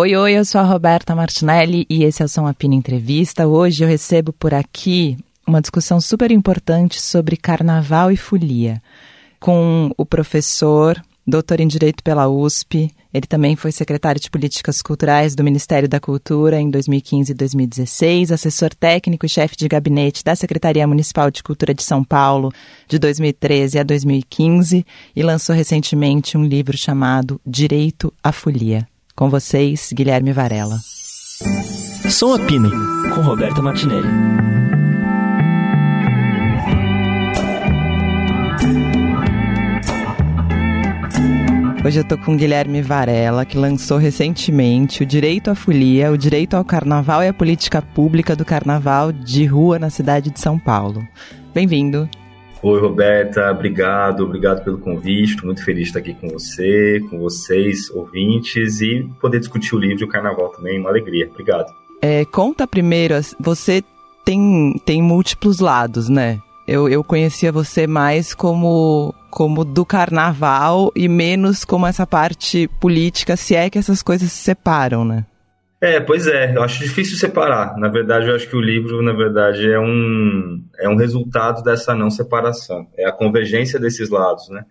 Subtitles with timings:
[0.00, 3.46] Oi, oi, eu sou a Roberta Martinelli e esse é o Som Apina Entrevista.
[3.46, 5.14] Hoje eu recebo por aqui
[5.46, 8.80] uma discussão super importante sobre carnaval e folia,
[9.38, 12.90] com o professor, doutor em Direito pela USP.
[13.12, 18.32] Ele também foi secretário de Políticas Culturais do Ministério da Cultura em 2015 e 2016,
[18.32, 22.50] assessor técnico e chefe de gabinete da Secretaria Municipal de Cultura de São Paulo
[22.88, 24.82] de 2013 a 2015
[25.14, 28.89] e lançou recentemente um livro chamado Direito à Folia.
[29.14, 30.78] Com vocês, Guilherme Varela.
[32.10, 32.70] Som Apino,
[33.14, 34.08] com Roberta Martinelli.
[41.84, 46.54] Hoje eu tô com Guilherme Varela, que lançou recentemente o Direito à Folia, o Direito
[46.54, 51.06] ao Carnaval e a Política Pública do Carnaval de Rua na cidade de São Paulo.
[51.54, 52.08] Bem-vindo.
[52.62, 55.30] Oi, Roberta, obrigado, obrigado pelo convite.
[55.30, 59.78] Estou muito feliz de estar aqui com você, com vocês, ouvintes, e poder discutir o
[59.78, 61.26] livro e o carnaval também, uma alegria.
[61.30, 61.72] Obrigado.
[62.02, 63.82] É, conta primeiro, você
[64.26, 66.38] tem, tem múltiplos lados, né?
[66.68, 73.36] Eu, eu conhecia você mais como, como do carnaval e menos como essa parte política,
[73.36, 75.24] se é que essas coisas se separam, né?
[75.80, 77.76] É, pois é, eu acho difícil separar.
[77.78, 81.94] Na verdade, eu acho que o livro, na verdade, é um, é um resultado dessa
[81.94, 82.86] não separação.
[82.98, 84.64] É a convergência desses lados, né?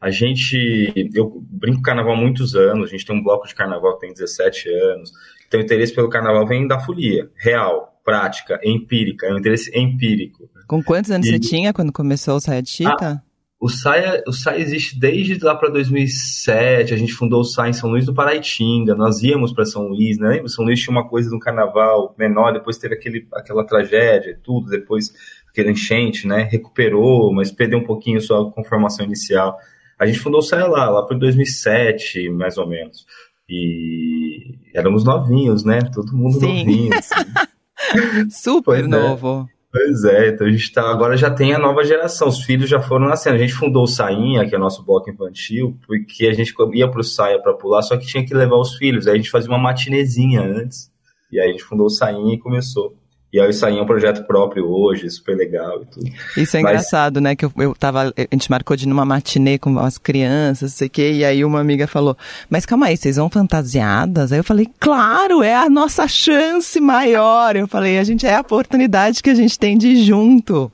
[0.00, 3.94] A gente, eu brinco carnaval há muitos anos, a gente tem um bloco de carnaval
[3.94, 5.10] que tem 17 anos,
[5.46, 10.50] então o interesse pelo carnaval vem da folia, real, prática, empírica, é um interesse empírico.
[10.66, 11.30] Com quantos anos e...
[11.30, 12.94] você tinha quando começou o Saia de Chita?
[13.00, 13.22] Ah,
[13.58, 16.92] o Saia, o Saia existe desde lá para 2007.
[16.92, 18.94] A gente fundou o Saia em São Luís do Paraitinga.
[18.94, 20.42] Nós íamos para São Luís, né?
[20.46, 24.68] São Luís tinha uma coisa do carnaval menor, depois teve aquele, aquela tragédia e tudo,
[24.68, 25.10] depois
[25.48, 26.42] aquele enchente, né?
[26.42, 29.56] Recuperou, mas perdeu um pouquinho sua conformação inicial.
[29.98, 33.06] A gente fundou o Saia lá, lá para 2007, mais ou menos.
[33.48, 35.80] E éramos novinhos, né?
[35.94, 36.58] Todo mundo Sim.
[36.58, 36.94] novinho.
[36.94, 38.28] Assim.
[38.28, 38.88] Super pois é.
[38.88, 39.48] novo.
[39.50, 39.55] É.
[39.76, 42.80] Pois é, então a gente tá, agora já tem a nova geração, os filhos já
[42.80, 43.36] foram nascendo.
[43.36, 46.90] A gente fundou o Sainha, que é o nosso bloco infantil, porque a gente ia
[46.90, 49.06] pro Saia para pular, só que tinha que levar os filhos.
[49.06, 50.90] Aí a gente fazia uma matinezinha antes,
[51.30, 52.96] e aí a gente fundou o Sainha e começou.
[53.36, 56.10] E aí isso aí é um projeto próprio hoje, super legal e tudo.
[56.38, 56.70] Isso é Mas...
[56.72, 57.36] engraçado, né?
[57.36, 58.04] Que eu, eu tava.
[58.16, 61.22] A gente marcou de ir numa matinê com as crianças, não sei o quê, e
[61.22, 62.16] aí uma amiga falou,
[62.48, 64.32] mas calma aí, vocês vão fantasiadas?
[64.32, 67.56] Aí eu falei, claro, é a nossa chance maior.
[67.56, 70.72] Eu falei, a gente é a oportunidade que a gente tem de ir junto.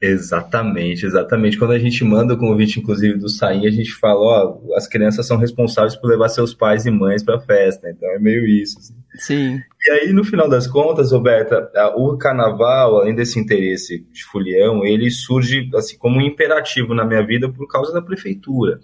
[0.00, 1.58] Exatamente, exatamente.
[1.58, 5.26] Quando a gente manda o convite, inclusive, do Saim, a gente fala, ó, as crianças
[5.26, 7.90] são responsáveis por levar seus pais e mães para a festa.
[7.90, 8.78] Então é meio isso.
[8.78, 8.94] Assim.
[9.16, 9.60] Sim.
[9.86, 15.10] E aí, no final das contas, Roberta, o carnaval, além desse interesse de folião, ele
[15.10, 18.78] surge assim como um imperativo na minha vida por causa da prefeitura.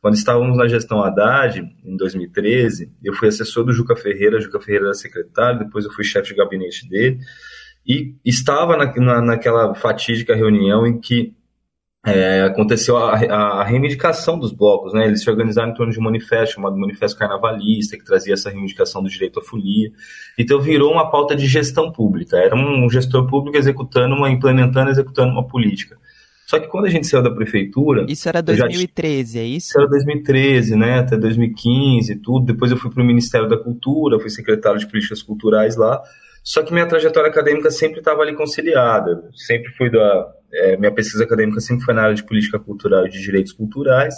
[0.00, 4.86] Quando estávamos na gestão Haddad, em 2013, eu fui assessor do Juca Ferreira, Juca Ferreira
[4.86, 7.18] era secretário, depois eu fui chefe de gabinete dele
[7.86, 11.34] e estava na, na, naquela fatídica reunião em que
[12.04, 15.06] é, aconteceu a, a, reivindicação dos blocos, né?
[15.06, 19.02] Eles se organizaram em torno de um manifesto chamado Manifesto Carnavalista, que trazia essa reivindicação
[19.02, 19.90] do direito à folia.
[20.36, 22.36] Então virou uma pauta de gestão pública.
[22.36, 25.96] Era um gestor público executando uma, implementando, executando uma política.
[26.44, 28.04] Só que quando a gente saiu da prefeitura.
[28.08, 29.68] Isso era 2013, é isso?
[29.68, 30.98] Isso era 2013, né?
[30.98, 32.46] Até 2015 tudo.
[32.46, 36.02] Depois eu fui para o Ministério da Cultura, fui secretário de Políticas Culturais lá.
[36.42, 39.28] Só que minha trajetória acadêmica sempre estava ali conciliada.
[39.34, 40.32] Sempre fui da.
[40.52, 44.14] É, minha pesquisa acadêmica sempre foi na área de política cultural e de direitos culturais.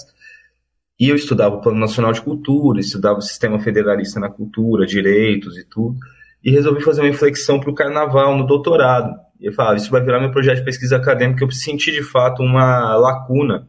[0.98, 5.58] E eu estudava o Plano Nacional de Cultura, estudava o sistema federalista na cultura, direitos
[5.58, 5.98] e tudo.
[6.42, 9.14] E resolvi fazer uma inflexão para o carnaval no doutorado.
[9.40, 11.44] E eu falava, isso vai virar meu projeto de pesquisa acadêmica.
[11.44, 13.68] Eu senti de fato uma lacuna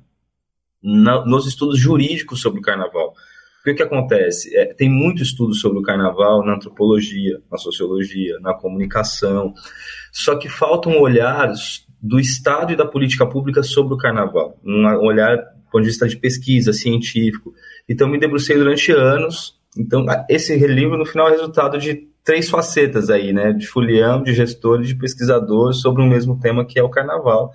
[0.81, 3.13] na, nos estudos jurídicos sobre o carnaval.
[3.65, 4.55] Porque o que acontece?
[4.55, 9.55] É, tem muito estudo sobre o carnaval na antropologia, na sociologia, na comunicação,
[10.13, 11.51] só que falta um olhar
[11.99, 16.07] do Estado e da política pública sobre o carnaval, um olhar do ponto de vista
[16.07, 17.55] de pesquisa, científico.
[17.89, 19.59] Então, me debrucei durante anos.
[19.75, 23.51] Então, esse livro, no final, é resultado de três facetas aí, né?
[23.51, 27.51] De folião, de gestor e de pesquisador sobre o mesmo tema que é o carnaval.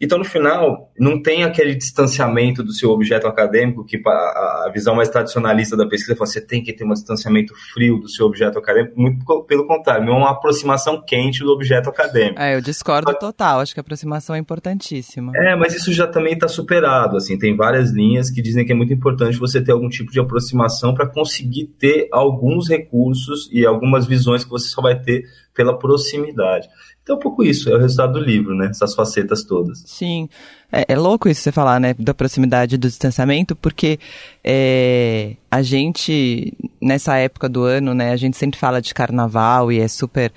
[0.00, 5.08] Então, no final, não tem aquele distanciamento do seu objeto acadêmico, que a visão mais
[5.08, 9.00] tradicionalista da pesquisa fala você tem que ter um distanciamento frio do seu objeto acadêmico,
[9.00, 12.40] muito pelo contrário, é uma aproximação quente do objeto acadêmico.
[12.40, 15.32] É, eu discordo total, acho que a aproximação é importantíssima.
[15.34, 18.76] É, mas isso já também está superado, assim, tem várias linhas que dizem que é
[18.76, 24.06] muito importante você ter algum tipo de aproximação para conseguir ter alguns recursos e algumas
[24.06, 25.24] visões que você só vai ter
[25.58, 26.68] pela proximidade.
[27.02, 28.68] Então um pouco isso, é o resultado do livro, né?
[28.70, 29.82] Essas facetas todas.
[29.84, 30.28] Sim.
[30.70, 33.98] É, é, louco isso você falar, né, da proximidade do distanciamento, porque
[34.44, 39.80] é, a gente, nessa época do ano, né, a gente sempre fala de carnaval e
[39.80, 40.30] é super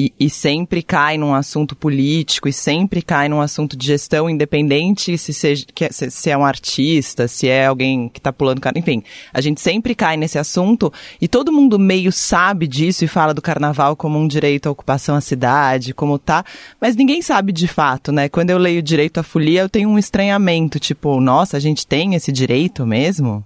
[0.00, 5.18] e, e, sempre cai num assunto político e sempre cai num assunto de gestão independente
[5.18, 9.02] se, seja, se, se é um artista, se é alguém que está pulando cara, enfim,
[9.32, 13.42] a gente sempre cai nesse assunto e todo mundo meio sabe disso e fala do
[13.42, 16.44] carnaval como um direito à ocupação à cidade, como tá,
[16.80, 18.28] mas ninguém sabe de fato, né?
[18.28, 22.14] Quando eu leio direito à folia, eu tenho um estranhamento, tipo, nossa, a gente tem
[22.14, 23.44] esse direito mesmo?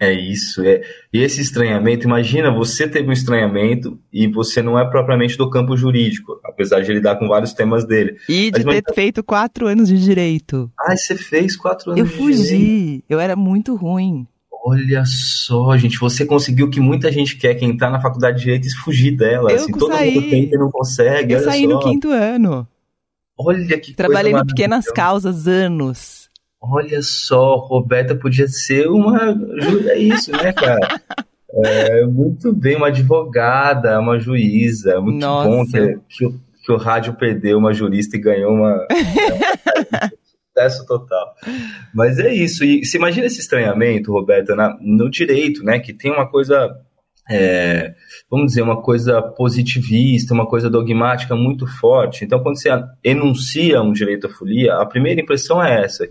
[0.00, 0.62] É isso.
[0.62, 0.80] É.
[1.12, 5.76] E esse estranhamento, imagina, você teve um estranhamento e você não é propriamente do campo
[5.76, 8.16] jurídico, apesar de lidar com vários temas dele.
[8.26, 10.72] E de Mas, ter feito quatro anos de direito.
[10.80, 12.42] Ah, você fez quatro anos eu de fugi.
[12.42, 12.54] direito.
[12.54, 14.26] Eu fugi, eu era muito ruim.
[14.64, 18.44] Olha só, gente, você conseguiu o que muita gente quer, quem tá na faculdade de
[18.44, 19.50] direito, fugir dela.
[19.50, 21.34] Eu assim, todo saí, mundo tenta e não consegue.
[21.34, 21.68] Eu saí só.
[21.68, 22.66] no quinto ano.
[23.38, 26.19] Olha que Trabalhei coisa no Pequenas Causas anos.
[26.60, 29.34] Olha só, Roberta podia ser uma.
[29.88, 31.00] É isso, né, cara?
[31.64, 35.00] É, muito bem, uma advogada, uma juíza.
[35.00, 35.48] Muito Nossa.
[35.48, 36.28] bom que, que,
[36.64, 38.86] que, o rádio perdeu uma jurista e ganhou uma.
[40.56, 41.34] Sucesso total.
[41.92, 42.64] Mas é isso.
[42.64, 45.80] E se imagina esse estranhamento, Roberta, na, no direito, né?
[45.80, 46.70] Que tem uma coisa.
[47.28, 47.94] É,
[48.30, 52.24] vamos dizer, uma coisa positivista, uma coisa dogmática muito forte.
[52.24, 52.68] Então, quando você
[53.02, 56.08] enuncia um direito à folia, a primeira impressão é essa: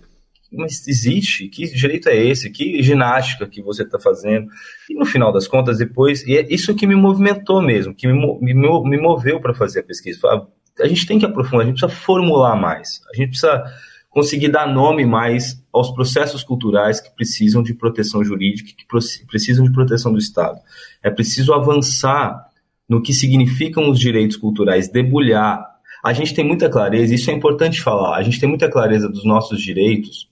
[0.52, 1.48] mas existe?
[1.48, 2.50] Que direito é esse?
[2.50, 4.48] Que ginástica que você está fazendo?
[4.90, 8.14] E no final das contas, depois, e é isso que me movimentou mesmo, que me,
[8.42, 10.20] me, me moveu para fazer a pesquisa.
[10.80, 13.64] A gente tem que aprofundar, a gente precisa formular mais, a gente precisa
[14.10, 18.86] conseguir dar nome mais aos processos culturais que precisam de proteção jurídica, que
[19.28, 20.60] precisam de proteção do Estado.
[21.04, 22.48] É preciso avançar
[22.88, 25.64] no que significam os direitos culturais, debulhar.
[26.04, 29.24] A gente tem muita clareza, isso é importante falar, a gente tem muita clareza dos
[29.24, 30.29] nossos direitos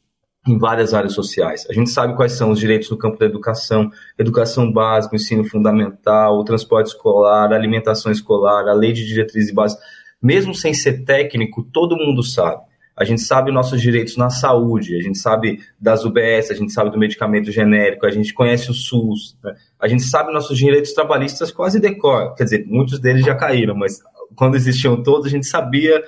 [0.52, 1.66] em várias áreas sociais.
[1.70, 6.38] A gente sabe quais são os direitos no campo da educação, educação básica, ensino fundamental,
[6.38, 9.78] o transporte escolar, alimentação escolar, a lei de diretrizes e bases.
[10.22, 12.62] Mesmo sem ser técnico, todo mundo sabe.
[12.96, 16.90] A gente sabe nossos direitos na saúde, a gente sabe das UBS, a gente sabe
[16.90, 19.54] do medicamento genérico, a gente conhece o SUS, né?
[19.80, 22.34] a gente sabe nossos direitos trabalhistas quase decor.
[22.34, 24.00] Quer dizer, muitos deles já caíram, mas
[24.36, 26.04] quando existiam todos, a gente sabia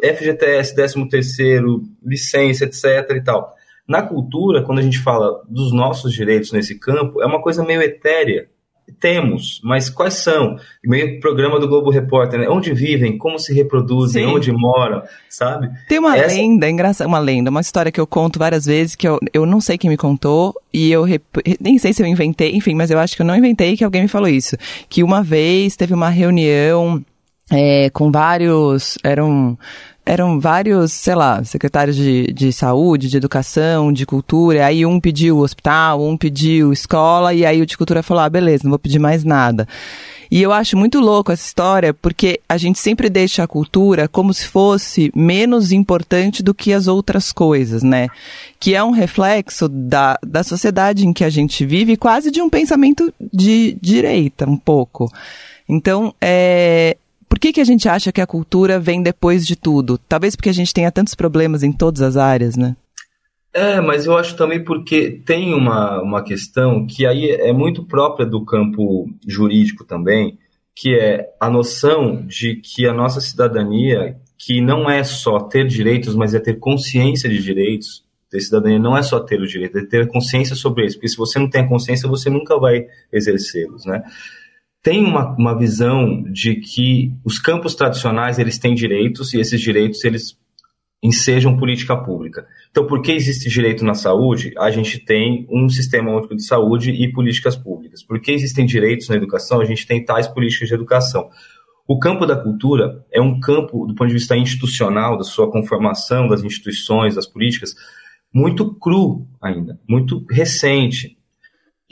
[0.00, 3.54] FGTS, 13 terceiro, licença, etc e tal.
[3.88, 7.82] Na cultura, quando a gente fala dos nossos direitos nesse campo, é uma coisa meio
[7.82, 8.48] etérea.
[9.00, 10.56] Temos, mas quais são?
[10.84, 12.48] Meio programa do Globo Repórter, né?
[12.48, 14.34] Onde vivem, como se reproduzem, Sim.
[14.34, 15.70] onde moram, sabe?
[15.88, 16.34] Tem uma Essa...
[16.34, 19.60] lenda, engraçada, uma lenda, uma história que eu conto várias vezes, que eu, eu não
[19.60, 21.22] sei quem me contou, e eu rep...
[21.60, 24.02] nem sei se eu inventei, enfim, mas eu acho que eu não inventei que alguém
[24.02, 24.56] me falou isso.
[24.88, 27.02] Que uma vez teve uma reunião
[27.52, 28.98] é, com vários.
[29.04, 29.58] Eram
[30.04, 35.38] eram vários, sei lá, secretários de, de saúde, de educação, de cultura, aí um pediu
[35.38, 38.98] hospital, um pediu escola, e aí o de cultura falou, ah, beleza, não vou pedir
[38.98, 39.66] mais nada.
[40.30, 44.32] E eu acho muito louco essa história, porque a gente sempre deixa a cultura como
[44.32, 48.08] se fosse menos importante do que as outras coisas, né?
[48.58, 52.48] Que é um reflexo da, da sociedade em que a gente vive, quase de um
[52.48, 55.12] pensamento de direita, um pouco.
[55.68, 56.96] Então, é,
[57.32, 59.96] por que, que a gente acha que a cultura vem depois de tudo?
[59.96, 62.76] Talvez porque a gente tenha tantos problemas em todas as áreas, né?
[63.54, 68.26] É, mas eu acho também porque tem uma, uma questão que aí é muito própria
[68.26, 70.36] do campo jurídico também,
[70.76, 76.14] que é a noção de que a nossa cidadania, que não é só ter direitos,
[76.14, 79.86] mas é ter consciência de direitos, ter cidadania não é só ter o direito, é
[79.86, 83.86] ter consciência sobre eles, porque se você não tem a consciência, você nunca vai exercê-los,
[83.86, 84.02] né?
[84.82, 90.04] Tem uma, uma visão de que os campos tradicionais eles têm direitos e esses direitos
[90.04, 90.36] eles
[91.02, 92.46] ensejam política pública.
[92.70, 94.52] Então, por que existe direito na saúde?
[94.56, 98.02] A gente tem um sistema único de saúde e políticas públicas.
[98.02, 99.60] Por que existem direitos na educação?
[99.60, 101.28] A gente tem tais políticas de educação.
[101.86, 106.28] O campo da cultura é um campo, do ponto de vista institucional, da sua conformação,
[106.28, 107.74] das instituições, das políticas,
[108.32, 111.18] muito cru ainda, muito recente.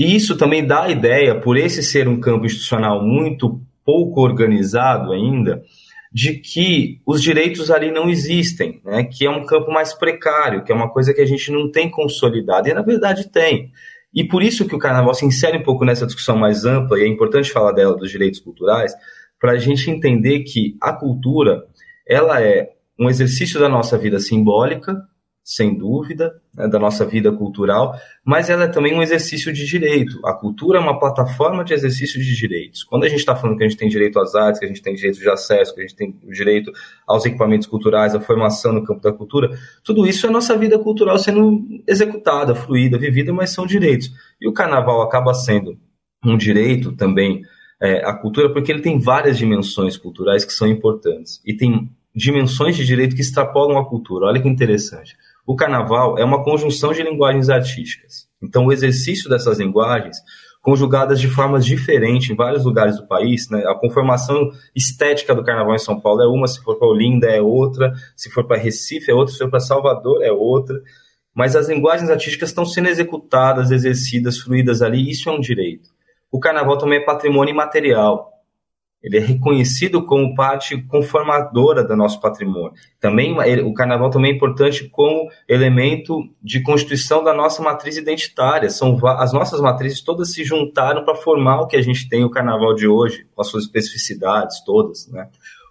[0.01, 5.13] E isso também dá a ideia, por esse ser um campo institucional muito pouco organizado
[5.13, 5.63] ainda,
[6.11, 9.05] de que os direitos ali não existem, né?
[9.05, 11.91] que é um campo mais precário, que é uma coisa que a gente não tem
[11.91, 13.73] consolidado, e na verdade tem.
[14.15, 17.03] E por isso que o carnaval se insere um pouco nessa discussão mais ampla, e
[17.03, 18.95] é importante falar dela, dos direitos culturais,
[19.39, 21.63] para a gente entender que a cultura
[22.09, 24.97] ela é um exercício da nossa vida simbólica,
[25.51, 30.25] sem dúvida, né, da nossa vida cultural, mas ela é também um exercício de direito.
[30.25, 32.85] A cultura é uma plataforma de exercício de direitos.
[32.85, 34.81] Quando a gente está falando que a gente tem direito às artes, que a gente
[34.81, 36.71] tem direito de acesso, que a gente tem direito
[37.05, 39.51] aos equipamentos culturais, à formação no campo da cultura,
[39.83, 44.09] tudo isso é nossa vida cultural sendo executada, fluída, vivida, mas são direitos.
[44.41, 45.77] E o carnaval acaba sendo
[46.25, 47.43] um direito também
[47.83, 51.43] é, à cultura, porque ele tem várias dimensões culturais que são importantes.
[51.45, 54.27] E tem dimensões de direito que extrapolam a cultura.
[54.27, 55.17] Olha que interessante.
[55.51, 58.29] O carnaval é uma conjunção de linguagens artísticas.
[58.41, 60.19] Então, o exercício dessas linguagens,
[60.63, 63.65] conjugadas de formas diferentes em vários lugares do país, né?
[63.67, 67.43] a conformação estética do carnaval em São Paulo é uma, se for para Olinda é
[67.43, 70.81] outra, se for para Recife é outra, se for para Salvador é outra.
[71.35, 75.89] Mas as linguagens artísticas estão sendo executadas, exercidas, fluídas ali, isso é um direito.
[76.31, 78.30] O carnaval também é patrimônio imaterial.
[79.03, 82.73] Ele é reconhecido como parte conformadora do nosso patrimônio.
[83.01, 88.69] Também o carnaval também é importante como elemento de constituição da nossa matriz identitária.
[88.69, 92.31] São as nossas matrizes todas se juntaram para formar o que a gente tem o
[92.31, 95.29] carnaval de hoje, com as suas especificidades todas, né?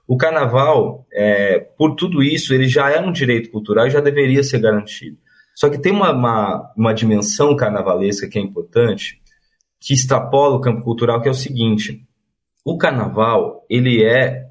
[0.08, 4.42] O carnaval, é, por tudo isso, ele já é um direito cultural e já deveria
[4.42, 5.16] ser garantido.
[5.54, 9.22] Só que tem uma, uma, uma dimensão carnavalesca que é importante,
[9.80, 12.09] que extrapola o campo cultural, que é o seguinte:
[12.70, 14.46] o carnaval, ele é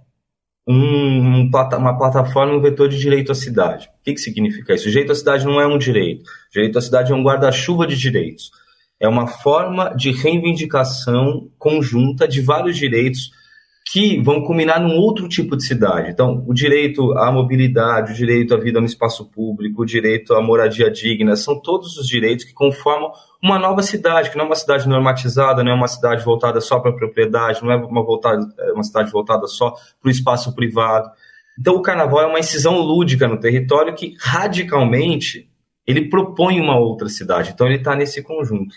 [0.66, 3.86] um, uma plataforma, um vetor de direito à cidade.
[3.86, 4.88] O que, que significa isso?
[4.88, 6.28] O direito à cidade não é um direito.
[6.28, 8.50] O direito à cidade é um guarda-chuva de direitos.
[8.98, 13.30] É uma forma de reivindicação conjunta de vários direitos
[13.90, 16.10] que vão culminar num outro tipo de cidade.
[16.10, 20.42] Então, o direito à mobilidade, o direito à vida no espaço público, o direito à
[20.42, 23.10] moradia digna, são todos os direitos que conformam
[23.42, 26.78] uma nova cidade, que não é uma cidade normatizada, não é uma cidade voltada só
[26.80, 30.54] para a propriedade, não é uma, voltada, é uma cidade voltada só para o espaço
[30.54, 31.08] privado.
[31.58, 35.48] Então, o carnaval é uma incisão lúdica no território que, radicalmente,
[35.86, 37.52] ele propõe uma outra cidade.
[37.54, 38.74] Então, ele está nesse conjunto.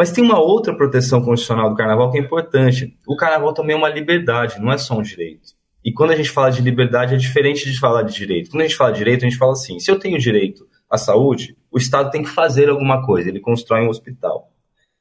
[0.00, 2.96] Mas tem uma outra proteção constitucional do carnaval que é importante.
[3.06, 5.50] O carnaval também é uma liberdade, não é só um direito.
[5.84, 8.50] E quando a gente fala de liberdade, é diferente de falar de direito.
[8.50, 10.96] Quando a gente fala de direito, a gente fala assim: se eu tenho direito à
[10.96, 14.50] saúde, o Estado tem que fazer alguma coisa, ele constrói um hospital.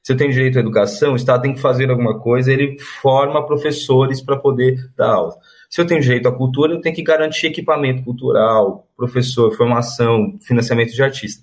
[0.03, 3.45] Se eu tenho direito à educação, o Estado tem que fazer alguma coisa, ele forma
[3.45, 5.37] professores para poder dar aula.
[5.69, 10.91] Se eu tenho direito à cultura, eu tenho que garantir equipamento cultural, professor, formação, financiamento
[10.91, 11.41] de artista.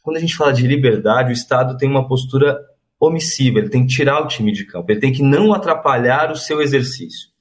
[0.00, 2.60] Quando a gente fala de liberdade, o Estado tem uma postura
[3.02, 6.36] omissiva, ele tem que tirar o time de campo, ele tem que não atrapalhar o
[6.36, 7.32] seu exercício.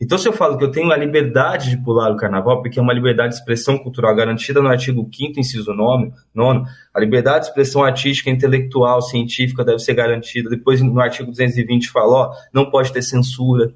[0.00, 2.82] Então, se eu falo que eu tenho a liberdade de pular o carnaval, porque é
[2.82, 6.64] uma liberdade de expressão cultural garantida no artigo 5 inciso 9, nono,
[6.94, 10.48] a liberdade de expressão artística, intelectual, científica deve ser garantida.
[10.48, 13.74] Depois, no artigo 220, fala, ó, não pode ter censura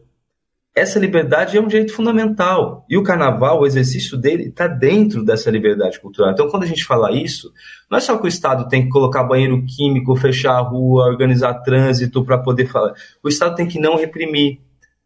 [0.74, 2.84] essa liberdade é um direito fundamental.
[2.90, 6.32] E o carnaval, o exercício dele, está dentro dessa liberdade cultural.
[6.32, 7.52] Então, quando a gente fala isso,
[7.88, 11.54] não é só que o Estado tem que colocar banheiro químico, fechar a rua, organizar
[11.62, 12.92] trânsito para poder falar.
[13.22, 14.58] O Estado tem que não reprimir,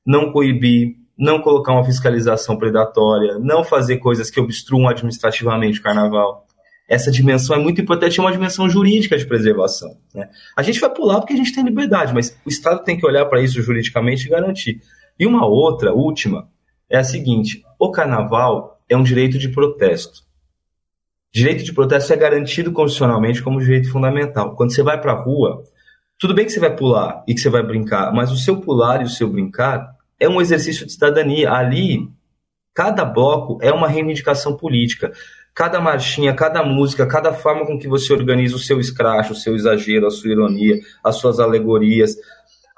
[0.07, 6.47] não coibir, não colocar uma fiscalização predatória, não fazer coisas que obstruam administrativamente o carnaval.
[6.89, 9.99] Essa dimensão é muito importante, é uma dimensão jurídica de preservação.
[10.15, 10.31] Né?
[10.57, 13.27] A gente vai pular porque a gente tem liberdade, mas o Estado tem que olhar
[13.27, 14.81] para isso juridicamente e garantir.
[15.19, 16.49] E uma outra, última,
[16.89, 20.23] é a seguinte: o carnaval é um direito de protesto.
[21.33, 24.57] Direito de protesto é garantido constitucionalmente como direito fundamental.
[24.57, 25.63] Quando você vai para a rua,
[26.19, 29.03] tudo bem que você vai pular e que você vai brincar, mas o seu pular
[29.03, 31.53] e o seu brincar é um exercício de cidadania.
[31.53, 32.09] Ali,
[32.75, 35.13] cada bloco é uma reivindicação política.
[35.55, 39.55] Cada marchinha, cada música, cada forma com que você organiza o seu escracho, o seu
[39.55, 42.17] exagero, a sua ironia, as suas alegorias,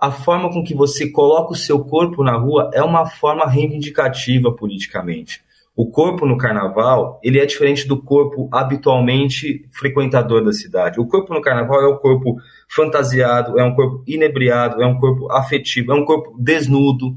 [0.00, 4.50] a forma com que você coloca o seu corpo na rua é uma forma reivindicativa
[4.50, 5.42] politicamente.
[5.76, 10.98] O corpo no carnaval, ele é diferente do corpo habitualmente frequentador da cidade.
[10.98, 12.36] O corpo no carnaval é o corpo
[12.68, 17.14] fantasiado, é um corpo inebriado, é um corpo afetivo, é um corpo desnudo,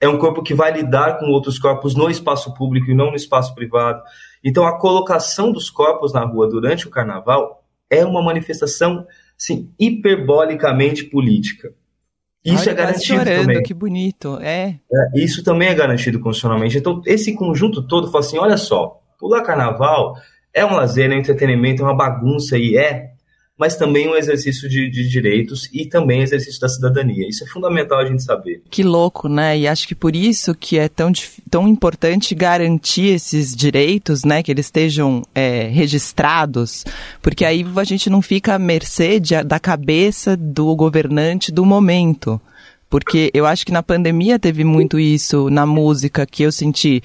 [0.00, 3.16] é um corpo que vai lidar com outros corpos no espaço público e não no
[3.16, 4.02] espaço privado.
[4.42, 9.04] Então, a colocação dos corpos na rua durante o carnaval é uma manifestação,
[9.36, 11.74] sim, hiperbolicamente política.
[12.44, 13.62] Isso Olha, é garantido chorando, também.
[13.62, 14.76] Que bonito, é.
[14.90, 15.20] é.
[15.20, 16.78] Isso também é garantido constitucionalmente.
[16.78, 20.16] Então, esse conjunto todo fala assim: olha só, pular carnaval
[20.52, 23.10] é um lazer, é um entretenimento, é uma bagunça e é,
[23.60, 27.28] mas também um exercício de, de, direitos e também exercício da cidadania.
[27.28, 28.62] Isso é fundamental a gente saber.
[28.70, 29.58] Que louco, né?
[29.58, 31.12] E acho que por isso que é tão,
[31.50, 34.42] tão importante garantir esses direitos, né?
[34.42, 36.86] Que eles estejam é, registrados,
[37.20, 42.40] porque aí a gente não fica à mercê de, da cabeça do governante do momento.
[42.90, 47.00] Porque eu acho que na pandemia teve muito isso na música que eu senti.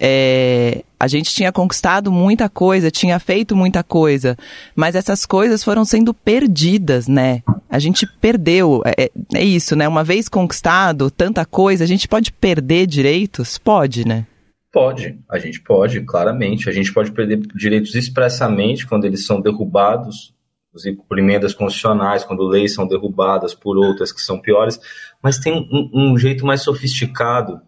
[0.00, 4.34] É, a gente tinha conquistado muita coisa, tinha feito muita coisa,
[4.74, 7.42] mas essas coisas foram sendo perdidas, né?
[7.68, 8.80] A gente perdeu.
[8.86, 9.86] É, é, é isso, né?
[9.86, 13.58] Uma vez conquistado tanta coisa, a gente pode perder direitos?
[13.58, 14.26] Pode, né?
[14.72, 16.70] Pode, a gente pode, claramente.
[16.70, 20.34] A gente pode perder direitos expressamente quando eles são derrubados
[20.76, 24.78] inclusive por emendas constitucionais, quando leis são derrubadas por outras que são piores,
[25.26, 27.60] mas tem um, um jeito mais sofisticado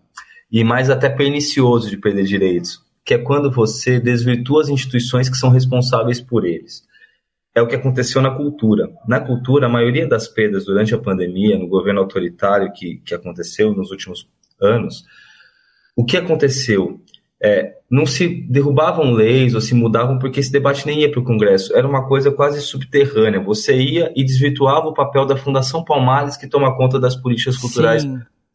[0.48, 5.36] e mais até pernicioso de perder direitos, que é quando você desvirtua as instituições que
[5.36, 6.84] são responsáveis por eles.
[7.52, 8.88] É o que aconteceu na cultura.
[9.08, 13.74] Na cultura, a maioria das perdas durante a pandemia, no governo autoritário que, que aconteceu
[13.74, 14.28] nos últimos
[14.62, 15.02] anos,
[15.96, 17.00] o que aconteceu?
[17.40, 21.24] É, não se derrubavam leis ou se mudavam porque esse debate nem ia para o
[21.24, 21.74] Congresso.
[21.76, 23.40] Era uma coisa quase subterrânea.
[23.40, 28.04] Você ia e desvirtuava o papel da Fundação Palmares, que toma conta das políticas culturais.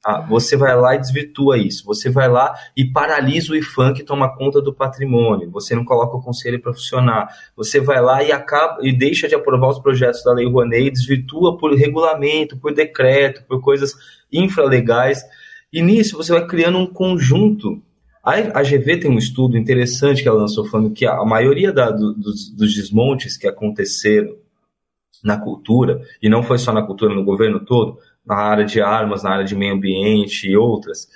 [0.05, 1.85] Ah, você vai lá e desvirtua isso.
[1.85, 5.49] Você vai lá e paralisa o IFAM que toma conta do patrimônio.
[5.51, 7.29] Você não coloca o conselho para funcionar.
[7.55, 10.91] Você vai lá e acaba e deixa de aprovar os projetos da Lei Rouanet e
[10.91, 13.93] desvirtua por regulamento, por decreto, por coisas
[14.29, 15.23] infralegais.
[15.71, 17.81] E nisso você vai criando um conjunto
[18.23, 22.13] a, GV tem um estudo interessante que ela lançou falando que a maioria da, do,
[22.13, 24.33] dos, dos desmontes que aconteceram
[25.21, 29.23] na cultura, e não foi só na cultura, no governo todo, na área de armas,
[29.23, 31.07] na área de meio ambiente e outras,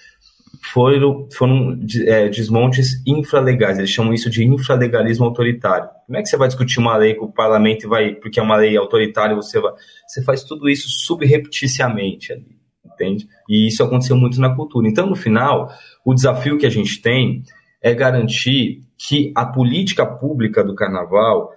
[0.74, 3.78] foram, foram é, desmontes infralegais.
[3.78, 5.90] Eles chamam isso de infralegalismo autoritário.
[6.06, 8.44] Como é que você vai discutir uma lei com o parlamento e vai, porque é
[8.44, 9.74] uma lei autoritária, você vai.
[10.06, 12.57] Você faz tudo isso subrepticiamente ali
[12.98, 13.28] entende?
[13.48, 14.88] E isso aconteceu muito na cultura.
[14.88, 15.70] Então, no final,
[16.04, 17.44] o desafio que a gente tem
[17.82, 21.52] é garantir que a política pública do carnaval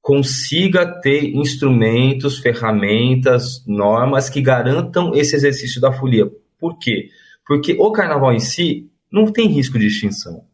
[0.00, 6.30] consiga ter instrumentos, ferramentas, normas que garantam esse exercício da folia.
[6.58, 7.08] Por quê?
[7.46, 10.44] Porque o carnaval em si não tem risco de extinção.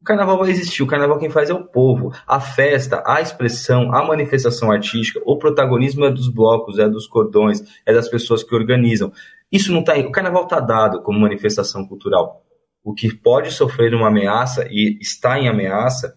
[0.00, 2.12] O carnaval vai existir, o carnaval quem faz é o povo.
[2.26, 7.62] A festa, a expressão, a manifestação artística, o protagonismo é dos blocos, é dos cordões,
[7.84, 9.12] é das pessoas que organizam.
[9.50, 9.96] Isso não tá.
[9.98, 12.42] O carnaval está dado como manifestação cultural.
[12.84, 16.14] O que pode sofrer uma ameaça e está em ameaça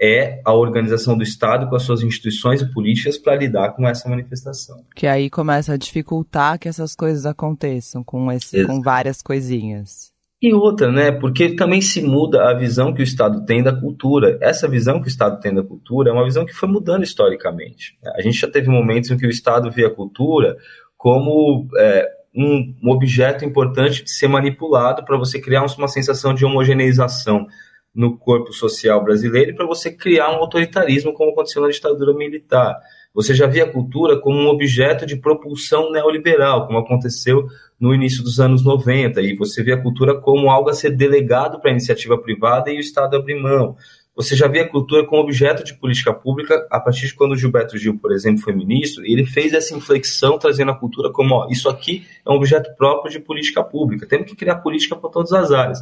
[0.00, 4.08] é a organização do Estado com as suas instituições e políticas para lidar com essa
[4.08, 4.84] manifestação.
[4.94, 10.12] Que aí começa a dificultar que essas coisas aconteçam com, esse, com várias coisinhas.
[10.40, 11.10] E outra, né?
[11.10, 14.38] Porque também se muda a visão que o Estado tem da cultura.
[14.40, 17.98] Essa visão que o Estado tem da cultura é uma visão que foi mudando historicamente.
[18.14, 20.56] A gente já teve momentos em que o Estado via a cultura
[20.96, 26.44] como é, um, um objeto importante de ser manipulado para você criar uma sensação de
[26.44, 27.48] homogeneização
[27.92, 32.78] no corpo social brasileiro e para você criar um autoritarismo, como aconteceu na ditadura militar.
[33.12, 37.48] Você já via a cultura como um objeto de propulsão neoliberal, como aconteceu
[37.80, 41.58] no início dos anos 90, e você vê a cultura como algo a ser delegado
[41.60, 43.76] para a iniciativa privada e o Estado abrir mão.
[44.18, 47.78] Você já vê a cultura como objeto de política pública a partir de quando Gilberto
[47.78, 51.68] Gil, por exemplo, foi ministro, ele fez essa inflexão trazendo a cultura como, ó, isso
[51.68, 55.52] aqui é um objeto próprio de política pública, temos que criar política para todas as
[55.52, 55.78] áreas.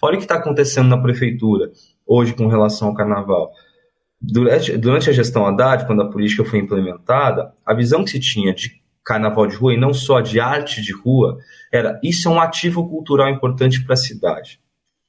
[0.00, 1.72] Olha o que está acontecendo na prefeitura
[2.06, 3.50] hoje com relação ao carnaval.
[4.20, 8.54] Durante, durante a gestão Haddad, quando a política foi implementada, a visão que se tinha
[8.54, 11.36] de carnaval de rua e não só de arte de rua
[11.72, 14.60] era isso é um ativo cultural importante para a cidade.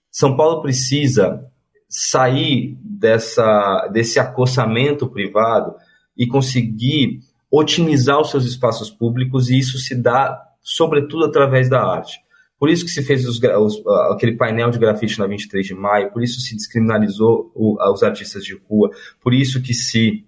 [0.09, 1.52] São Paulo precisa
[1.95, 5.75] sair dessa, desse acossamento privado
[6.17, 7.19] e conseguir
[7.51, 12.17] otimizar os seus espaços públicos, e isso se dá, sobretudo, através da arte.
[12.57, 16.11] Por isso que se fez os, os, aquele painel de grafite na 23 de maio,
[16.11, 18.89] por isso se descriminalizou o, os artistas de rua,
[19.21, 20.25] por isso que se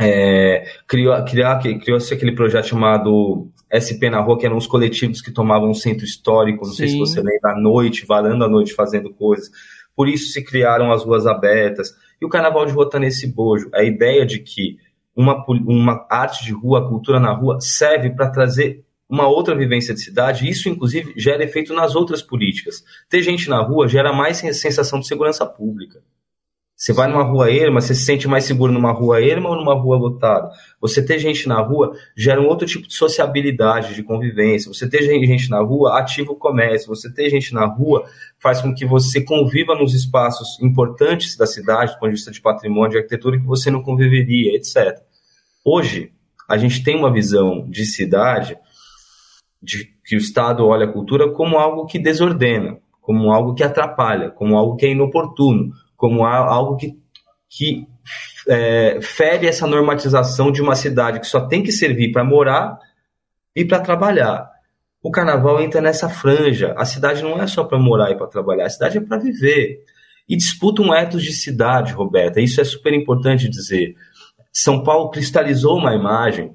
[0.00, 5.30] é, criou, criou, criou-se aquele projeto chamado SP na Rua, que eram os coletivos que
[5.30, 6.76] tomavam um centro histórico, não Sim.
[6.78, 9.50] sei se você lembra, à noite, varando à noite, fazendo coisas
[9.96, 11.92] por isso se criaram as ruas abertas.
[12.20, 13.70] E o carnaval de rua está nesse bojo.
[13.74, 14.78] A ideia de que
[15.16, 20.00] uma, uma arte de rua, cultura na rua, serve para trazer uma outra vivência de
[20.00, 22.84] cidade, isso inclusive gera efeito nas outras políticas.
[23.08, 26.02] Ter gente na rua gera mais sensação de segurança pública.
[26.76, 29.72] Você vai numa rua erma, você se sente mais seguro numa rua erma ou numa
[29.72, 30.50] rua lotada?
[30.78, 34.70] Você ter gente na rua gera um outro tipo de sociabilidade, de convivência.
[34.70, 36.88] Você ter gente na rua ativa o comércio.
[36.88, 38.04] Você ter gente na rua
[38.38, 42.42] faz com que você conviva nos espaços importantes da cidade, do ponto de vista de
[42.42, 45.00] patrimônio, de arquitetura, que você não conviveria, etc.
[45.64, 46.12] Hoje,
[46.46, 48.54] a gente tem uma visão de cidade
[49.62, 54.30] de que o Estado olha a cultura como algo que desordena, como algo que atrapalha,
[54.30, 56.98] como algo que é inoportuno como algo que,
[57.48, 57.86] que
[58.48, 62.78] é, fere essa normatização de uma cidade que só tem que servir para morar
[63.54, 64.50] e para trabalhar.
[65.02, 66.74] o carnaval entra nessa franja.
[66.76, 69.84] A cidade não é só para morar e para trabalhar, a cidade é para viver.
[70.28, 72.40] E disputa um ethos de cidade, Roberta.
[72.40, 73.94] Isso é super importante dizer.
[74.52, 76.54] São Paulo cristalizou uma imagem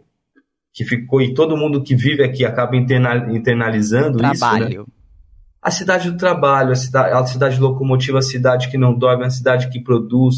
[0.73, 4.69] que ficou, e todo mundo que vive aqui acaba internalizando Trabalho.
[4.69, 4.80] isso.
[4.80, 4.86] Né?
[5.62, 9.30] A cidade do trabalho, a cidade, a cidade locomotiva, a cidade que não dorme, a
[9.30, 10.38] cidade que produz.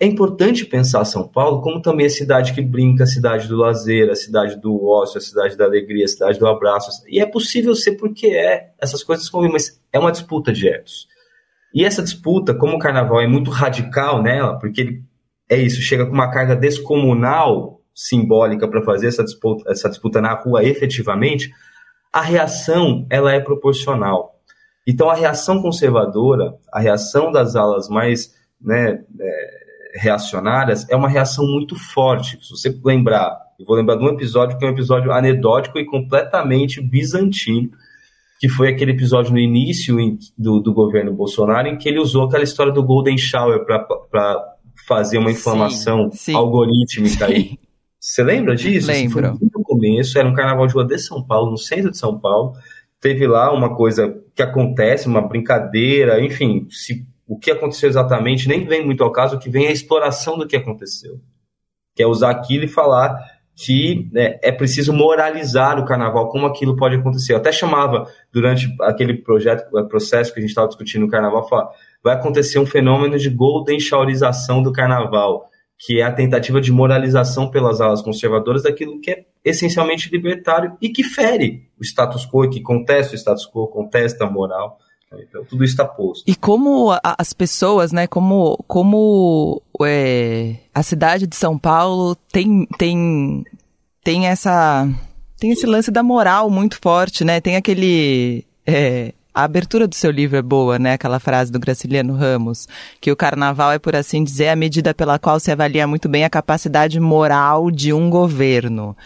[0.00, 4.10] É importante pensar São Paulo como também a cidade que brinca, a cidade do lazer,
[4.10, 6.90] a cidade do ócio, a cidade da alegria, a cidade do abraço.
[7.06, 8.72] E é possível ser porque é.
[8.80, 11.06] Essas coisas convivem, mas é uma disputa de etos.
[11.74, 15.04] E essa disputa, como o carnaval é muito radical nela, porque ele
[15.50, 20.34] é isso, chega com uma carga descomunal simbólica para fazer essa disputa, essa disputa na
[20.34, 21.50] rua efetivamente,
[22.14, 24.38] a reação ela é proporcional.
[24.86, 29.50] Então a reação conservadora, a reação das alas mais né, é,
[29.96, 32.38] reacionárias é uma reação muito forte.
[32.40, 35.84] Se você lembrar, eu vou lembrar de um episódio que é um episódio anedótico e
[35.84, 37.70] completamente bizantino,
[38.38, 39.96] que foi aquele episódio no início
[40.38, 44.54] do, do governo Bolsonaro em que ele usou aquela história do Golden Shower para
[44.86, 46.34] fazer uma inflamação sim, sim.
[46.36, 47.58] algorítmica aí.
[48.04, 48.88] Você lembra disso?
[48.88, 49.26] Lembro.
[49.26, 51.96] Assim, foi no começo, era um carnaval de rua de São Paulo, no centro de
[51.96, 52.52] São Paulo.
[53.00, 58.66] Teve lá uma coisa que acontece, uma brincadeira, enfim, se, o que aconteceu exatamente nem
[58.66, 61.18] vem muito ao caso, o que vem é a exploração do que aconteceu.
[61.96, 63.18] Que é usar aquilo e falar
[63.56, 67.32] que né, é preciso moralizar o carnaval, como aquilo pode acontecer.
[67.32, 71.70] Eu até chamava, durante aquele projeto, processo que a gente estava discutindo no carnaval, falar,
[72.02, 77.50] vai acontecer um fenômeno de golden showerização do carnaval que é a tentativa de moralização
[77.50, 82.60] pelas alas conservadoras daquilo que é essencialmente libertário e que fere o status quo, que
[82.60, 84.78] contesta o status quo, contesta a moral.
[85.28, 86.24] Então, tudo está posto.
[86.26, 92.66] E como a, as pessoas, né, como, como é, a cidade de São Paulo tem,
[92.78, 93.44] tem,
[94.02, 94.88] tem essa
[95.38, 97.40] tem esse lance da moral muito forte, né?
[97.40, 100.92] Tem aquele é, a abertura do seu livro é boa, né?
[100.92, 102.68] Aquela frase do Graciliano Ramos,
[103.00, 106.24] que o carnaval é, por assim dizer, a medida pela qual se avalia muito bem
[106.24, 108.96] a capacidade moral de um governo.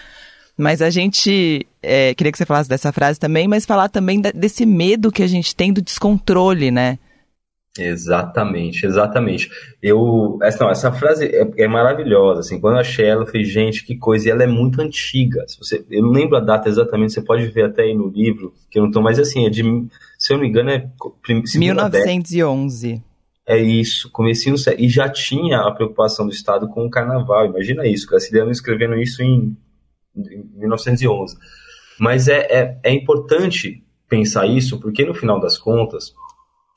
[0.57, 4.67] Mas a gente, é, queria que você falasse dessa frase também, mas falar também desse
[4.67, 6.99] medo que a gente tem do descontrole, né?
[7.79, 9.51] Exatamente, exatamente.
[9.83, 12.41] Eu, essa, não, essa frase é, é, maravilhosa.
[12.41, 14.29] Assim, quando eu achei ela, eu falei, gente, que coisa.
[14.29, 15.45] E ela é muito antiga.
[15.47, 18.53] Se você, eu não lembro a data exatamente, você pode ver até aí no livro,
[18.71, 19.62] que eu não estou mais assim, é de,
[20.19, 20.88] se eu não me engano, é
[21.57, 23.03] 1911.
[23.47, 27.47] É isso, comecinho e já tinha a preocupação do Estado com o Carnaval.
[27.47, 29.57] Imagina isso, Graciliano escrevendo isso em,
[30.14, 31.35] em 1911.
[31.99, 36.12] Mas é, é, é importante pensar isso, porque no final das contas,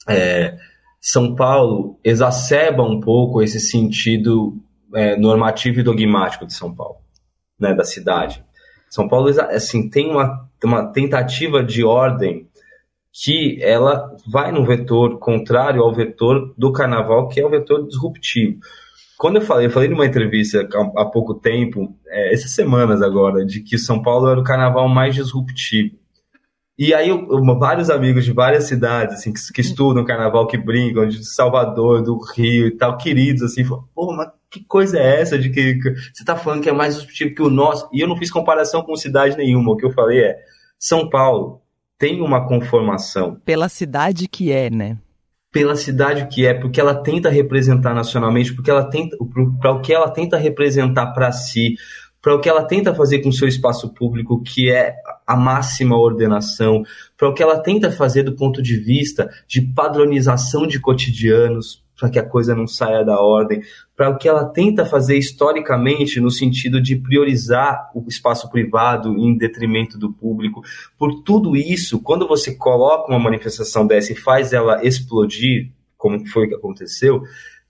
[0.07, 0.57] é,
[1.01, 4.55] são Paulo exacerba um pouco esse sentido
[4.93, 6.97] é, normativo e dogmático de São Paulo,
[7.59, 8.45] né, da cidade.
[8.87, 12.47] São Paulo assim, tem uma, uma tentativa de ordem
[13.13, 18.59] que ela vai no vetor contrário ao vetor do carnaval, que é o vetor disruptivo.
[19.17, 23.61] Quando eu falei, eu falei numa entrevista há pouco tempo, é, essas semanas agora, de
[23.61, 25.95] que São Paulo era o carnaval mais disruptivo.
[26.83, 30.57] E aí, eu, eu, vários amigos de várias cidades, assim, que, que, estudam carnaval, que
[30.57, 35.21] brincam, de Salvador, do Rio e tal, queridos, assim, falam, pô, mas que coisa é
[35.21, 37.87] essa de que, que você tá falando que é mais disruptivo que o nosso?
[37.93, 39.73] E eu não fiz comparação com cidade nenhuma.
[39.73, 40.39] O que eu falei é,
[40.79, 41.61] São Paulo
[41.99, 43.37] tem uma conformação.
[43.45, 44.97] Pela cidade que é, né?
[45.51, 49.15] Pela cidade que é, porque ela tenta representar nacionalmente, porque ela tenta,
[49.59, 51.75] para o que ela tenta representar para si,
[52.21, 54.95] para o que ela tenta fazer com o seu espaço público, que é
[55.31, 56.83] a máxima ordenação,
[57.17, 62.09] para o que ela tenta fazer do ponto de vista de padronização de cotidianos, para
[62.09, 63.61] que a coisa não saia da ordem,
[63.95, 69.37] para o que ela tenta fazer historicamente no sentido de priorizar o espaço privado em
[69.37, 70.61] detrimento do público.
[70.97, 76.47] Por tudo isso, quando você coloca uma manifestação dessa e faz ela explodir, como foi
[76.47, 77.21] que aconteceu,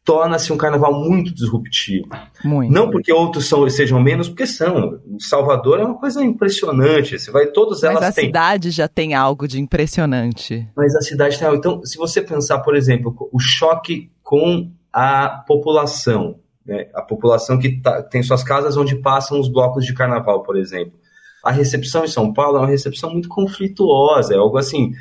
[0.04, 2.08] torna-se um carnaval muito disruptivo.
[2.44, 2.74] Muito.
[2.74, 5.00] Não porque outros são, sejam menos, porque são.
[5.20, 7.20] Salvador é uma coisa impressionante.
[7.20, 8.26] Você vai todas elas Mas a têm.
[8.26, 10.68] cidade já tem algo de impressionante.
[10.76, 11.60] Mas a cidade tem algo.
[11.60, 16.88] Então, se você pensar, por exemplo, o choque com a população, né?
[16.94, 21.00] a população que tá, tem suas casas onde passam os blocos de carnaval, por exemplo.
[21.44, 24.92] A recepção em São Paulo é uma recepção muito conflituosa, é algo assim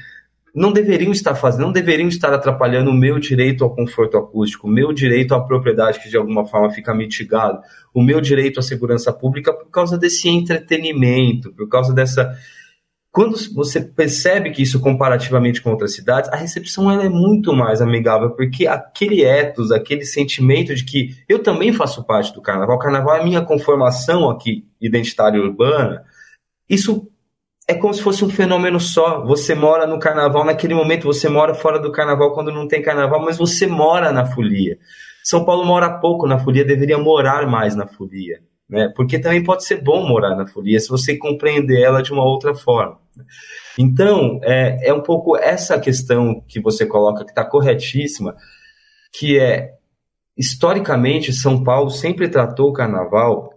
[0.54, 4.70] não deveriam estar fazendo, não deveriam estar atrapalhando o meu direito ao conforto acústico, o
[4.70, 7.60] meu direito à propriedade que de alguma forma fica mitigado,
[7.94, 12.36] o meu direito à segurança pública por causa desse entretenimento, por causa dessa
[13.12, 17.82] quando você percebe que isso comparativamente com outras cidades, a recepção ela é muito mais
[17.82, 22.78] amigável, porque aquele ethos, aquele sentimento de que eu também faço parte do carnaval, o
[22.78, 26.04] carnaval é minha conformação aqui identitária urbana,
[26.68, 27.10] isso
[27.70, 29.24] é como se fosse um fenômeno só.
[29.24, 33.24] Você mora no carnaval, naquele momento você mora fora do carnaval quando não tem carnaval,
[33.24, 34.76] mas você mora na folia.
[35.22, 38.40] São Paulo mora pouco na folia, deveria morar mais na folia.
[38.68, 38.92] Né?
[38.96, 42.54] Porque também pode ser bom morar na folia se você compreender ela de uma outra
[42.54, 42.98] forma.
[43.78, 48.34] Então, é, é um pouco essa questão que você coloca, que está corretíssima,
[49.12, 49.74] que é,
[50.36, 53.54] historicamente, São Paulo sempre tratou o carnaval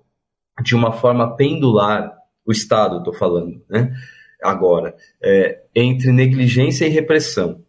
[0.64, 2.14] de uma forma pendular,
[2.46, 3.94] o Estado, estou falando, né?
[4.44, 7.62] agora, é, entre negligência e repressão.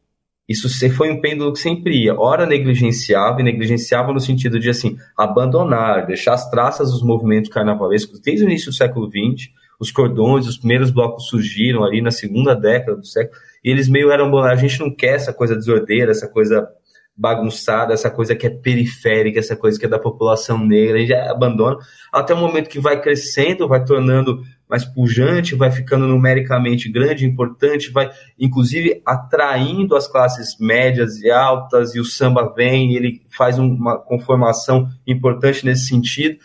[0.46, 2.14] Isso foi um pêndulo que sempre ia.
[2.14, 8.20] Ora negligenciava, e negligenciava no sentido de assim, abandonar, deixar as traças dos movimentos carnavalescos
[8.20, 9.50] desde o início do século XX.
[9.80, 14.10] Os cordões, os primeiros blocos surgiram ali na segunda década do século, e eles meio
[14.10, 14.36] eram.
[14.38, 16.68] A gente não quer essa coisa desordeira, essa coisa
[17.16, 21.14] bagunçada, essa coisa que é periférica, essa coisa que é da população negra, a gente
[21.14, 21.78] abandona,
[22.12, 27.90] até o momento que vai crescendo, vai tornando mais pujante, vai ficando numericamente grande, importante,
[27.90, 33.98] vai inclusive atraindo as classes médias e altas, e o samba vem, ele faz uma
[33.98, 36.38] conformação importante nesse sentido,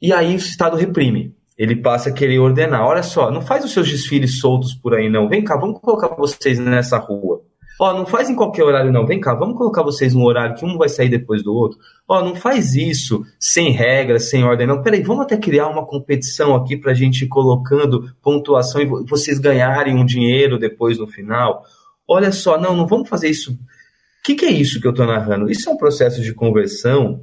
[0.00, 1.34] e aí o Estado reprime.
[1.56, 2.84] Ele passa a querer ordenar.
[2.84, 5.26] Olha só, não faz os seus desfiles soltos por aí, não.
[5.26, 7.42] Vem cá, vamos colocar vocês nessa rua.
[7.78, 9.06] Ó, não faz em qualquer horário, não.
[9.06, 11.78] Vem cá, vamos colocar vocês num horário que um vai sair depois do outro.
[12.08, 14.82] Ó, não faz isso sem regras, sem ordem, não.
[14.82, 19.94] Peraí, vamos até criar uma competição aqui pra gente ir colocando pontuação e vocês ganharem
[19.94, 21.64] um dinheiro depois no final.
[22.08, 23.52] Olha só, não, não vamos fazer isso.
[23.52, 23.56] O
[24.24, 25.50] que, que é isso que eu estou narrando?
[25.50, 27.20] Isso é um processo de conversão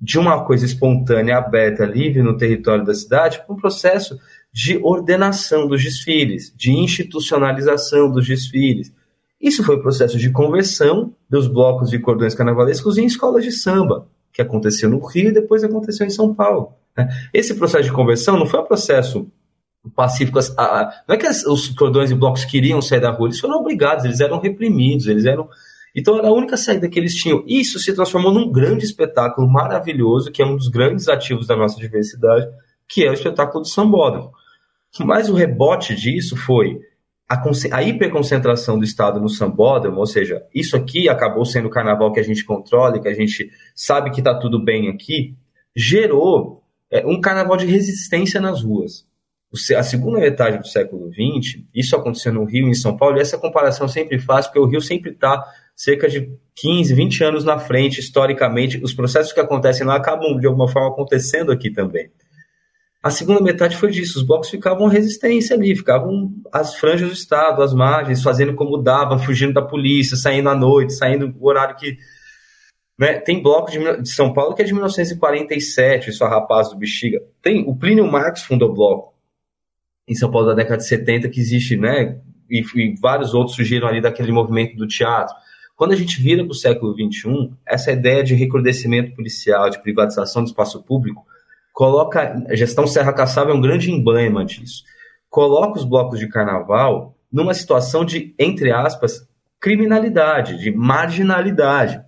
[0.00, 4.18] de uma coisa espontânea, aberta, livre no território da cidade para um processo
[4.52, 8.92] de ordenação dos desfiles, de institucionalização dos desfiles
[9.40, 14.08] isso foi o processo de conversão dos blocos de cordões carnavalescos em escolas de samba,
[14.32, 16.72] que aconteceu no Rio e depois aconteceu em São Paulo.
[16.96, 17.08] Né?
[17.32, 19.26] Esse processo de conversão não foi um processo
[19.94, 20.38] pacífico.
[21.06, 24.20] não é que os cordões e blocos queriam sair da rua, eles foram obrigados, eles
[24.20, 25.48] eram reprimidos, eles eram.
[25.94, 27.42] Então era a única saída que eles tinham.
[27.46, 31.78] Isso se transformou num grande espetáculo maravilhoso, que é um dos grandes ativos da nossa
[31.78, 32.46] diversidade,
[32.88, 34.32] que é o espetáculo do sambódromo.
[35.00, 36.80] Mas o rebote disso foi
[37.28, 42.12] a, a hiperconcentração do Estado no sambódromo, ou seja, isso aqui acabou sendo o carnaval
[42.12, 45.36] que a gente controla, que a gente sabe que está tudo bem aqui,
[45.74, 49.04] gerou é, um carnaval de resistência nas ruas.
[49.76, 53.20] A segunda metade do século XX, isso aconteceu no Rio e em São Paulo, e
[53.20, 55.42] essa comparação sempre faz, porque o Rio sempre está
[55.74, 60.46] cerca de 15, 20 anos na frente, historicamente, os processos que acontecem lá acabam, de
[60.46, 62.10] alguma forma, acontecendo aqui também.
[63.06, 67.62] A segunda metade foi disso, os blocos ficavam resistência ali, ficavam as franjas do Estado,
[67.62, 71.96] as margens, fazendo como dava, fugindo da polícia, saindo à noite, saindo no horário que.
[72.98, 73.20] Né?
[73.20, 77.22] Tem bloco de, de, São Paulo que é de 1947, isso a Rapaz do Bexiga.
[77.40, 79.14] Tem, o Plínio Marx fundou bloco
[80.08, 82.18] em São Paulo da década de 70, que existe, né?
[82.50, 85.32] E, e vários outros surgiram ali daquele movimento do teatro.
[85.76, 90.42] Quando a gente vira para o século XXI, essa ideia de recrudescimento policial, de privatização
[90.42, 91.24] do espaço público,
[91.76, 92.42] coloca.
[92.48, 94.82] A gestão Serra Caçava é um grande emblema disso.
[95.28, 99.28] Coloca os blocos de carnaval numa situação de, entre aspas,
[99.60, 102.00] criminalidade, de marginalidade.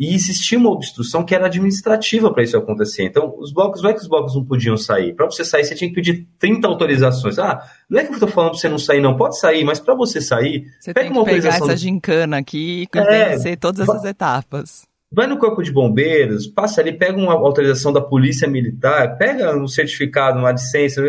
[0.00, 3.04] E existia uma obstrução que era administrativa para isso acontecer.
[3.04, 5.14] Então, os blocos, não é que os blocos não podiam sair.
[5.14, 7.38] Para você sair, você tinha que pedir 30 autorizações.
[7.38, 9.16] Ah, não é que eu estou falando para você não sair, não.
[9.16, 12.88] Pode sair, mas para você sair, você pega tem que uma pegar essa gincana aqui
[12.92, 14.82] e é, todas essas etapas.
[15.14, 19.68] Vai no corpo de bombeiros, passa ali, pega uma autorização da polícia militar, pega um
[19.68, 21.00] certificado, uma licença,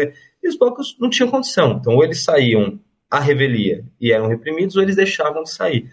[0.43, 1.79] e os blocos não tinham condição.
[1.79, 5.89] Então, ou eles saíam à revelia e eram reprimidos, ou eles deixavam de sair.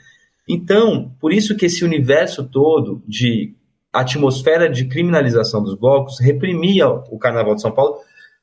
[0.47, 3.55] Então, por isso que esse universo todo de
[3.91, 7.97] atmosfera de criminalização dos blocos reprimia o Carnaval de São Paulo,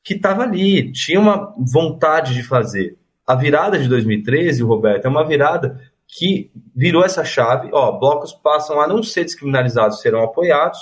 [0.03, 2.97] que estava ali, tinha uma vontade de fazer.
[3.27, 5.79] A virada de 2013, Roberto, é uma virada
[6.09, 10.79] que virou essa chave, ó, blocos passam a não ser descriminalizados, serão apoiados,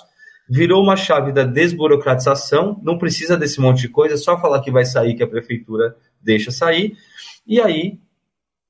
[0.50, 4.72] virou uma chave da desburocratização, não precisa desse monte de coisa, é só falar que
[4.72, 6.96] vai sair, que a prefeitura deixa sair,
[7.46, 8.00] e aí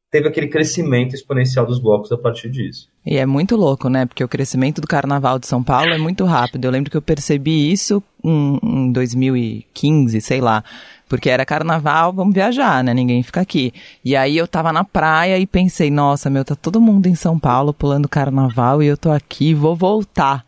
[0.10, 2.90] teve aquele crescimento exponencial dos blocos a partir disso.
[3.06, 4.06] E é muito louco, né?
[4.06, 6.66] Porque o crescimento do Carnaval de São Paulo é muito rápido.
[6.66, 10.64] Eu lembro que eu percebi isso em, em 2015, sei lá.
[11.08, 12.94] Porque era carnaval, vamos viajar, né?
[12.94, 13.74] Ninguém fica aqui.
[14.04, 17.40] E aí eu tava na praia e pensei, nossa, meu, tá todo mundo em São
[17.40, 20.47] Paulo pulando carnaval e eu tô aqui, vou voltar.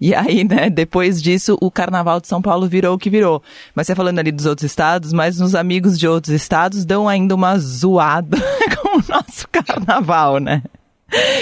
[0.00, 3.42] E aí, né, depois disso, o carnaval de São Paulo virou o que virou.
[3.74, 7.34] Mas você falando ali dos outros estados, mas nos amigos de outros estados dão ainda
[7.34, 8.36] uma zoada
[8.80, 10.62] com o nosso carnaval, né?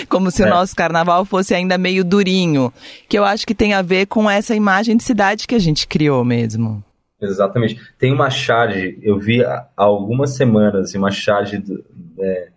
[0.08, 0.46] Como se é.
[0.46, 2.72] o nosso carnaval fosse ainda meio durinho.
[3.08, 5.86] Que eu acho que tem a ver com essa imagem de cidade que a gente
[5.86, 6.84] criou mesmo.
[7.20, 7.80] Exatamente.
[7.98, 11.58] Tem uma charge, eu vi há algumas semanas, uma charge.
[11.58, 11.84] Do,
[12.18, 12.48] é,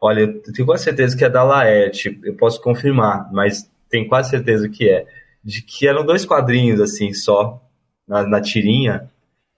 [0.00, 4.30] olha, eu tenho quase certeza que é da Laerte, eu posso confirmar, mas tenho quase
[4.30, 5.06] certeza que é.
[5.42, 7.60] De que eram dois quadrinhos, assim, só,
[8.06, 9.10] na, na tirinha.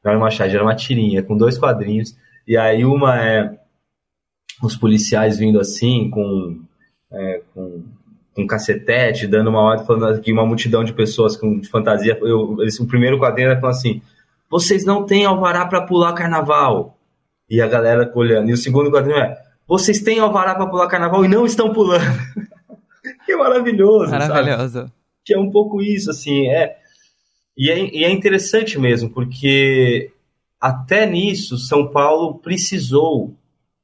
[0.05, 2.17] Não era uma charge, era uma tirinha, com dois quadrinhos.
[2.47, 3.59] E aí uma é
[4.63, 6.61] os policiais vindo assim, com,
[7.11, 7.83] é, com
[8.37, 12.19] um cacetete, dando uma ordem, falando que uma multidão de pessoas com de fantasia.
[12.23, 14.03] Eu, eles, o primeiro quadrinho era falando assim:
[14.49, 16.97] vocês não têm alvará para pular carnaval.
[17.49, 18.49] E a galera olhando.
[18.49, 22.05] E o segundo quadrinho é: vocês têm alvará para pular carnaval e não estão pulando.
[23.27, 24.11] que maravilhoso.
[24.11, 24.79] Maravilhoso.
[24.81, 24.93] Sabe?
[25.25, 26.49] Que é um pouco isso, assim.
[26.49, 26.77] É,
[27.57, 30.11] e, é, e é interessante mesmo, porque
[30.61, 33.35] até nisso, São Paulo precisou,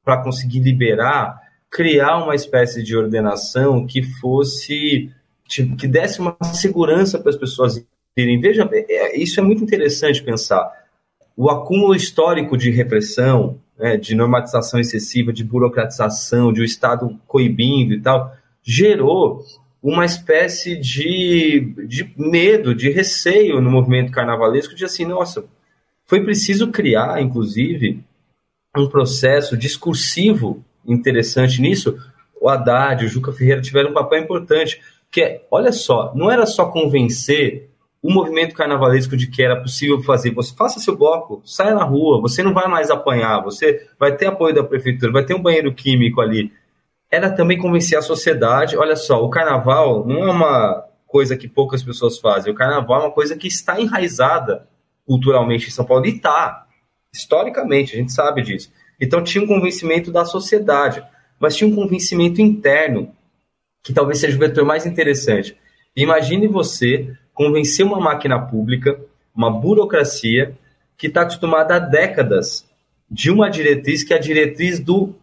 [0.03, 5.11] para conseguir liberar, criar uma espécie de ordenação que fosse
[5.49, 7.83] que desse uma segurança para as pessoas
[8.15, 8.39] irem.
[8.39, 10.71] Veja, é, isso é muito interessante pensar.
[11.35, 17.93] O acúmulo histórico de repressão, né, de normatização excessiva, de burocratização, de o Estado coibindo
[17.93, 19.43] e tal, gerou
[19.81, 25.45] uma espécie de, de medo, de receio no movimento carnavalesco, de assim, nossa,
[26.05, 28.03] foi preciso criar, inclusive,
[28.75, 31.97] um processo discursivo interessante nisso.
[32.41, 36.45] O Haddad, o Juca Ferreira tiveram um papel importante, que é, olha só, não era
[36.45, 37.69] só convencer
[38.01, 40.31] o movimento carnavalesco de que era possível fazer.
[40.31, 44.27] Você faça seu bloco, saia na rua, você não vai mais apanhar, você vai ter
[44.27, 46.51] apoio da prefeitura, vai ter um banheiro químico ali.
[47.11, 48.77] Era também convencer a sociedade.
[48.77, 52.51] Olha só, o carnaval não é uma coisa que poucas pessoas fazem.
[52.51, 54.67] O carnaval é uma coisa que está enraizada
[55.05, 56.67] culturalmente em São Paulo e está,
[57.11, 58.71] historicamente, a gente sabe disso.
[59.01, 61.03] Então tinha um convencimento da sociedade,
[61.39, 63.11] mas tinha um convencimento interno
[63.83, 65.57] que talvez seja o vetor mais interessante.
[65.95, 68.99] Imagine você convencer uma máquina pública,
[69.33, 70.55] uma burocracia,
[70.97, 72.67] que está acostumada há décadas
[73.09, 75.15] de uma diretriz que é a diretriz do,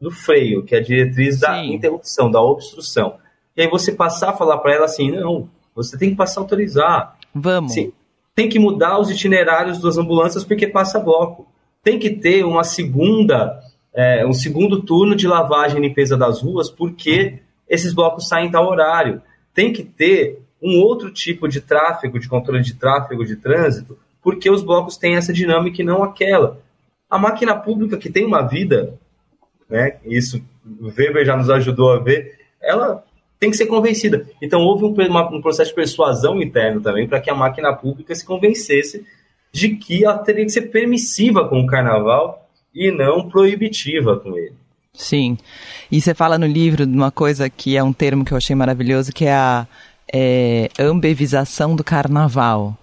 [0.00, 1.40] do freio, que é a diretriz Sim.
[1.40, 3.16] da interrupção, da obstrução.
[3.56, 6.44] E aí você passar a falar para ela assim, não, você tem que passar a
[6.44, 7.16] autorizar.
[7.34, 7.72] Vamos.
[7.72, 7.92] Sim,
[8.34, 11.46] tem que mudar os itinerários das ambulâncias porque passa bloco.
[11.82, 13.60] Tem que ter uma segunda,
[13.94, 18.50] é, um segundo turno de lavagem e limpeza das ruas porque esses blocos saem em
[18.50, 19.20] tal horário.
[19.52, 24.50] Tem que ter um outro tipo de tráfego, de controle de tráfego, de trânsito, porque
[24.50, 26.60] os blocos têm essa dinâmica e não aquela.
[27.08, 28.94] A máquina pública que tem uma vida,
[29.70, 30.42] né, isso
[30.80, 33.04] o Weber já nos ajudou a ver, ela
[33.38, 34.26] tem que ser convencida.
[34.40, 38.14] Então houve um, uma, um processo de persuasão interno também para que a máquina pública
[38.14, 39.04] se convencesse
[39.52, 44.52] de que ela teria que ser permissiva com o carnaval e não proibitiva com ele.
[44.92, 45.38] Sim.
[45.90, 48.54] E você fala no livro de uma coisa que é um termo que eu achei
[48.54, 49.66] maravilhoso, que é a
[50.12, 52.76] é, ambevização do carnaval.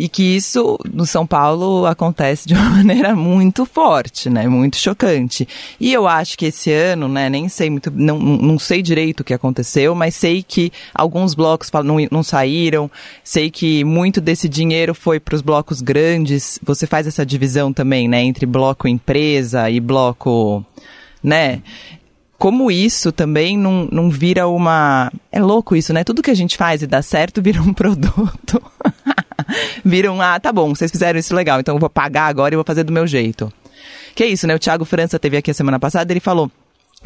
[0.00, 4.48] E que isso no São Paulo acontece de uma maneira muito forte, né?
[4.48, 5.46] Muito chocante.
[5.78, 7.28] E eu acho que esse ano, né?
[7.28, 11.70] Nem sei muito, não, não sei direito o que aconteceu, mas sei que alguns blocos
[11.84, 12.90] não, não saíram.
[13.22, 16.58] Sei que muito desse dinheiro foi para os blocos grandes.
[16.62, 18.22] Você faz essa divisão também, né?
[18.22, 20.64] Entre bloco empresa e bloco
[21.22, 21.60] né?
[22.38, 25.12] como isso também não, não vira uma.
[25.30, 26.02] É louco isso, né?
[26.02, 28.62] Tudo que a gente faz e dá certo vira um produto.
[29.84, 32.56] vira um, ah, tá bom, vocês fizeram isso legal, então eu vou pagar agora e
[32.56, 33.52] vou fazer do meu jeito.
[34.14, 34.54] Que é isso, né?
[34.54, 36.50] O Thiago França teve aqui a semana passada, ele falou.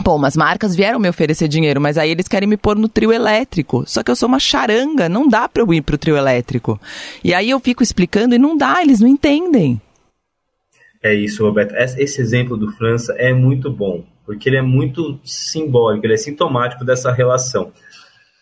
[0.03, 3.12] Pô, umas marcas vieram me oferecer dinheiro, mas aí eles querem me pôr no trio
[3.12, 3.85] elétrico.
[3.87, 6.81] Só que eu sou uma charanga, não dá pra eu ir pro trio elétrico.
[7.23, 9.81] E aí eu fico explicando e não dá, eles não entendem.
[11.01, 11.77] É isso, Roberto.
[11.77, 16.85] Esse exemplo do França é muito bom porque ele é muito simbólico, ele é sintomático
[16.85, 17.73] dessa relação.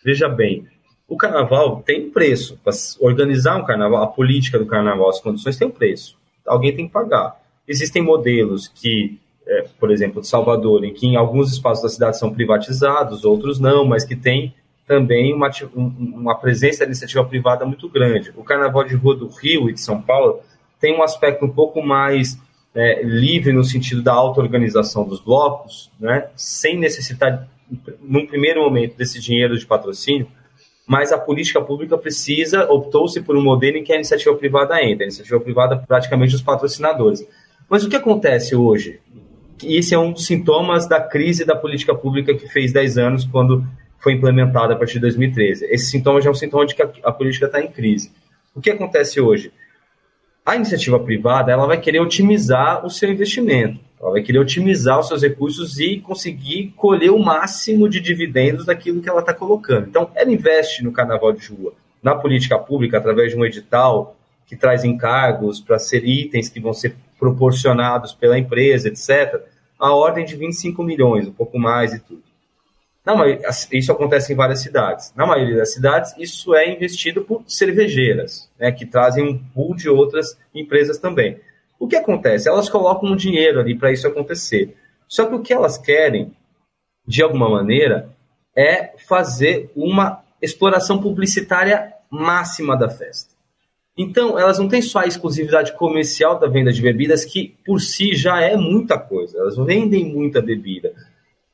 [0.05, 0.67] Veja bem,
[1.13, 2.59] o carnaval tem um preço.
[2.65, 6.17] Para organizar um carnaval, a política do carnaval, as condições têm um preço.
[6.47, 7.39] Alguém tem que pagar.
[7.69, 12.19] Existem modelos que, é, por exemplo, de Salvador, em que em alguns espaços da cidade
[12.19, 14.55] são privatizados, outros não, mas que tem
[14.87, 18.33] também uma, uma presença da iniciativa privada muito grande.
[18.35, 20.41] O carnaval de rua do Rio e de São Paulo
[20.81, 22.39] tem um aspecto um pouco mais
[22.75, 27.47] é, livre no sentido da auto-organização dos blocos, né, sem necessitar,
[28.01, 30.27] num primeiro momento, desse dinheiro de patrocínio,
[30.93, 35.05] mas a política pública precisa, optou-se por um modelo em que a iniciativa privada entra,
[35.05, 37.27] a iniciativa privada praticamente os patrocinadores.
[37.67, 39.01] Mas o que acontece hoje?
[39.65, 43.65] Esse é um dos sintomas da crise da política pública que fez 10 anos quando
[43.97, 45.65] foi implementada a partir de 2013.
[45.71, 48.13] Esse sintoma já é um sintoma de que a, a política está em crise.
[48.55, 49.51] O que acontece hoje?
[50.45, 55.07] A iniciativa privada ela vai querer otimizar o seu investimento, ela vai querer otimizar os
[55.07, 59.89] seus recursos e conseguir colher o máximo de dividendos daquilo que ela está colocando.
[59.89, 61.73] Então, ela investe no carnaval de rua,
[62.03, 66.73] na política pública, através de um edital que traz encargos para ser itens que vão
[66.73, 69.43] ser proporcionados pela empresa, etc.,
[69.79, 72.32] a ordem de 25 milhões, um pouco mais e tudo.
[73.05, 73.19] Não,
[73.73, 75.13] isso acontece em várias cidades.
[75.17, 79.89] Na maioria das cidades, isso é investido por cervejeiras, né, que trazem um pool de
[79.89, 81.41] outras empresas também.
[81.81, 82.49] O que acontece?
[82.49, 84.77] Elas colocam um dinheiro ali para isso acontecer.
[85.09, 86.33] Só que o que elas querem,
[87.05, 88.09] de alguma maneira,
[88.57, 93.33] é fazer uma exploração publicitária máxima da festa.
[93.99, 98.15] Então, elas não têm só a exclusividade comercial da venda de bebidas, que por si
[98.15, 99.39] já é muita coisa.
[99.39, 100.95] Elas vendem muita bebida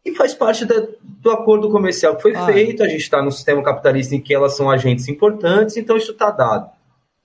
[0.04, 2.46] e faz parte da, do acordo comercial que foi ah.
[2.46, 2.82] feito.
[2.82, 6.30] A gente está no sistema capitalista em que elas são agentes importantes, então isso está
[6.30, 6.70] dado.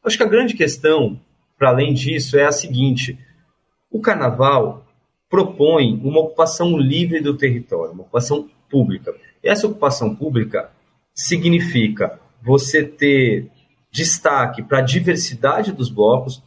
[0.03, 1.19] Acho que a grande questão,
[1.57, 3.17] para além disso, é a seguinte:
[3.89, 4.85] o carnaval
[5.29, 9.15] propõe uma ocupação livre do território, uma ocupação pública.
[9.43, 10.69] E essa ocupação pública
[11.13, 13.49] significa você ter
[13.91, 16.41] destaque para a diversidade dos blocos,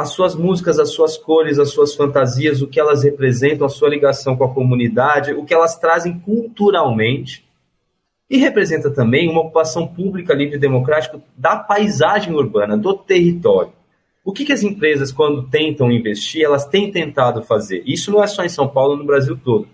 [0.00, 3.88] as suas músicas, as suas cores, as suas fantasias, o que elas representam, a sua
[3.88, 7.44] ligação com a comunidade, o que elas trazem culturalmente.
[8.28, 13.72] E representa também uma ocupação pública livre e democrática da paisagem urbana, do território.
[14.24, 17.82] O que, que as empresas, quando tentam investir, elas têm tentado fazer?
[17.84, 19.66] Isso não é só em São Paulo, no Brasil todo.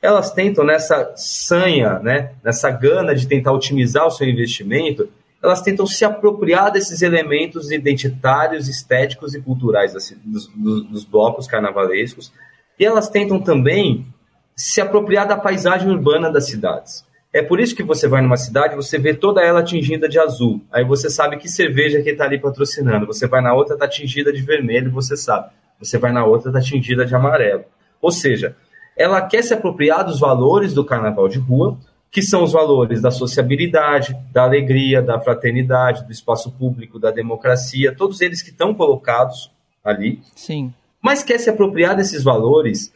[0.00, 5.08] Elas tentam, nessa sanha, né, nessa gana de tentar otimizar o seu investimento,
[5.46, 9.92] elas tentam se apropriar desses elementos identitários, estéticos e culturais
[10.24, 12.32] dos, dos blocos carnavalescos,
[12.78, 14.06] e elas tentam também
[14.54, 17.04] se apropriar da paisagem urbana das cidades.
[17.32, 20.62] É por isso que você vai numa cidade, você vê toda ela tingida de azul.
[20.72, 23.06] Aí você sabe que cerveja que está ali patrocinando.
[23.06, 25.50] Você vai na outra, está tingida de vermelho, você sabe.
[25.78, 27.64] Você vai na outra, está tingida de amarelo.
[28.00, 28.56] Ou seja,
[28.96, 31.76] ela quer se apropriar dos valores do carnaval de rua,
[32.16, 37.94] que são os valores da sociabilidade, da alegria, da fraternidade, do espaço público, da democracia,
[37.94, 39.52] todos eles que estão colocados
[39.84, 40.22] ali.
[40.34, 40.72] Sim.
[40.98, 42.90] Mas quer se apropriar desses valores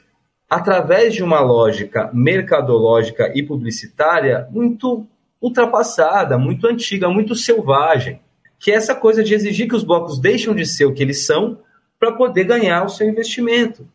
[0.48, 5.06] através de uma lógica mercadológica e publicitária muito
[5.38, 8.20] ultrapassada, muito antiga, muito selvagem,
[8.58, 11.26] que é essa coisa de exigir que os blocos deixem de ser o que eles
[11.26, 11.58] são
[11.98, 13.86] para poder ganhar o seu investimento.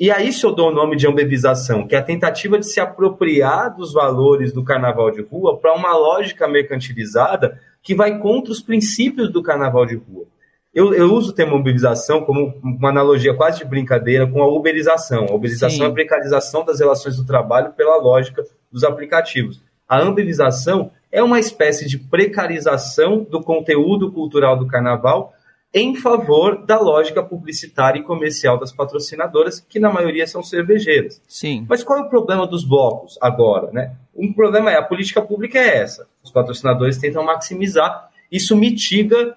[0.00, 2.80] E aí isso eu dou o nome de ambevização, que é a tentativa de se
[2.80, 8.62] apropriar dos valores do carnaval de rua para uma lógica mercantilizada que vai contra os
[8.62, 10.24] princípios do carnaval de rua.
[10.72, 15.26] Eu, eu uso o termo mobilização como uma analogia quase de brincadeira com a uberização.
[15.28, 15.84] A uberização Sim.
[15.84, 18.42] é a precarização das relações do trabalho pela lógica
[18.72, 19.62] dos aplicativos.
[19.86, 25.34] A ambivização é uma espécie de precarização do conteúdo cultural do carnaval
[25.72, 31.22] em favor da lógica publicitária e comercial das patrocinadoras, que na maioria são cervejeiras.
[31.28, 31.64] Sim.
[31.68, 33.70] Mas qual é o problema dos blocos agora?
[33.72, 33.94] Né?
[34.14, 36.08] Um problema é a política pública é essa.
[36.22, 39.36] Os patrocinadores tentam maximizar, isso mitiga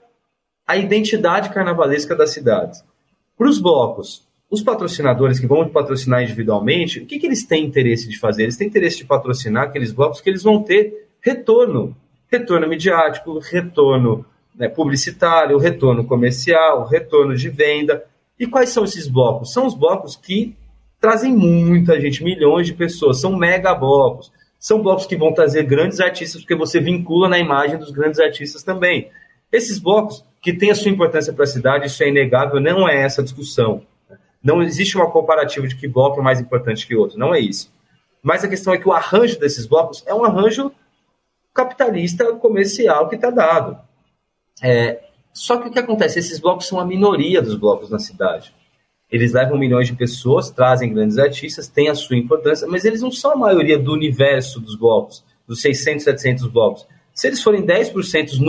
[0.68, 2.84] a identidade carnavalesca das cidades.
[3.38, 8.08] Para os blocos, os patrocinadores que vão patrocinar individualmente, o que, que eles têm interesse
[8.08, 8.44] de fazer?
[8.44, 11.96] Eles têm interesse de patrocinar aqueles blocos que eles vão ter retorno.
[12.32, 14.26] Retorno midiático, retorno
[14.56, 18.04] né, publicitário, retorno comercial, retorno de venda.
[18.40, 19.54] E quais são esses blocos?
[19.54, 20.56] São os blocos que
[21.00, 24.32] trazem muita gente, milhões de pessoas, são mega blocos.
[24.58, 28.64] São blocos que vão trazer grandes artistas, porque você vincula na imagem dos grandes artistas
[28.64, 29.10] também.
[29.52, 33.02] Esses blocos que têm a sua importância para a cidade, isso é inegável, não é
[33.02, 33.86] essa discussão.
[34.42, 37.74] Não existe uma comparativa de que bloco é mais importante que outro, não é isso.
[38.22, 40.72] Mas a questão é que o arranjo desses blocos é um arranjo
[41.54, 43.78] capitalista comercial que está dado.
[44.62, 45.02] É,
[45.34, 46.20] só que o que acontece?
[46.20, 48.54] Esses blocos são a minoria dos blocos na cidade.
[49.12, 53.12] Eles levam milhões de pessoas, trazem grandes artistas, têm a sua importância, mas eles não
[53.12, 56.88] são a maioria do universo dos blocos, dos 600, 700 blocos.
[57.14, 58.40] Se eles forem 10%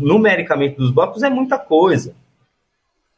[0.00, 2.16] numericamente dos blocos, é muita coisa.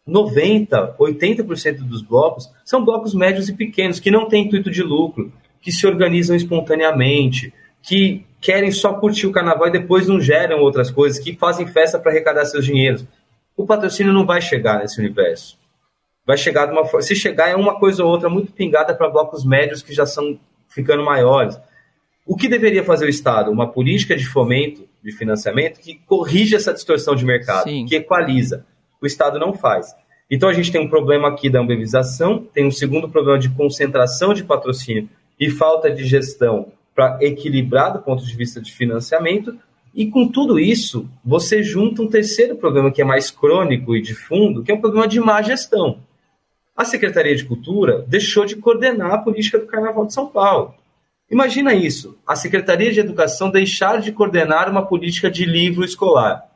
[0.06, 5.32] 90, 80% dos blocos são blocos médios e pequenos, que não têm intuito de lucro,
[5.62, 10.90] que se organizam espontaneamente, que querem só curtir o carnaval e depois não geram outras
[10.90, 13.04] coisas, que fazem festa para arrecadar seus dinheiros.
[13.56, 15.58] O patrocínio não vai chegar nesse universo.
[16.26, 17.02] Vai chegar de uma forma.
[17.02, 20.38] Se chegar, é uma coisa ou outra muito pingada para blocos médios que já são
[20.68, 21.58] ficando maiores.
[22.26, 23.50] O que deveria fazer o Estado?
[23.50, 27.84] Uma política de fomento, de financiamento, que corrige essa distorção de mercado, Sim.
[27.84, 28.64] que equaliza.
[29.02, 29.94] O Estado não faz.
[30.30, 34.32] Então a gente tem um problema aqui da ambevização, tem um segundo problema de concentração
[34.32, 39.58] de patrocínio e falta de gestão para equilibrar do ponto de vista de financiamento.
[39.94, 44.14] E com tudo isso, você junta um terceiro problema que é mais crônico e de
[44.14, 46.00] fundo, que é um problema de má gestão.
[46.76, 50.74] A Secretaria de Cultura deixou de coordenar a política do Carnaval de São Paulo.
[51.30, 56.50] Imagina isso, a Secretaria de Educação deixar de coordenar uma política de livro escolar.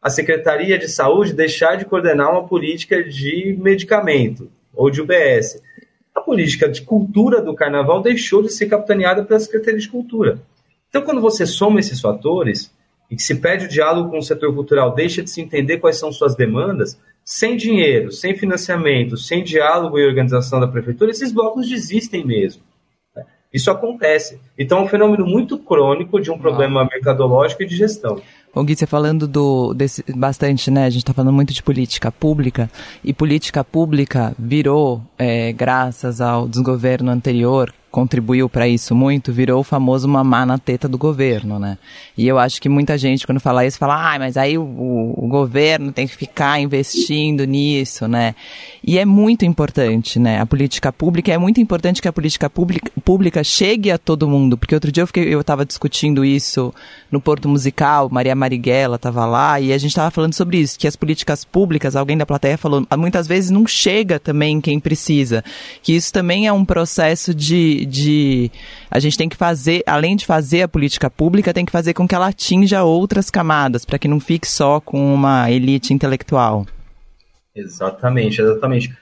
[0.00, 5.62] a Secretaria de Saúde deixar de coordenar uma política de medicamento ou de UBS.
[6.14, 10.40] A política de cultura do carnaval deixou de ser capitaneada pela Secretaria de Cultura.
[10.88, 12.74] Então, quando você soma esses fatores
[13.10, 15.98] e que se perde o diálogo com o setor cultural, deixa de se entender quais
[15.98, 21.68] são suas demandas, sem dinheiro, sem financiamento, sem diálogo e organização da prefeitura, esses blocos
[21.68, 22.62] desistem mesmo.
[23.52, 24.40] Isso acontece.
[24.56, 28.20] Então, é um fenômeno muito crônico de um problema mercadológico e de gestão.
[28.52, 30.84] Bom, Gui, você falando do, desse, bastante, né?
[30.84, 32.68] A gente está falando muito de política pública,
[33.04, 39.64] e política pública virou, é, graças ao desgoverno anterior, contribuiu para isso muito, virou o
[39.64, 41.76] famoso mamar na teta do governo, né?
[42.16, 45.26] E eu acho que muita gente, quando fala isso, fala, ah, mas aí o, o,
[45.28, 48.34] governo tem que ficar investindo nisso, né?
[48.84, 50.40] E é muito importante, né?
[50.40, 54.56] A política pública, é muito importante que a política pública, pública chegue a todo mundo,
[54.56, 56.72] porque outro dia eu fiquei, eu discutindo isso
[57.10, 60.88] no Porto Musical, Maria Marighella estava lá, e a gente estava falando sobre isso, que
[60.88, 65.44] as políticas públicas, alguém da plateia falou, muitas vezes não chega também quem precisa,
[65.82, 68.50] que isso também é um processo de de,
[68.90, 72.06] a gente tem que fazer, além de fazer a política pública, tem que fazer com
[72.06, 76.66] que ela atinja outras camadas, para que não fique só com uma elite intelectual.
[77.54, 78.96] Exatamente, exatamente.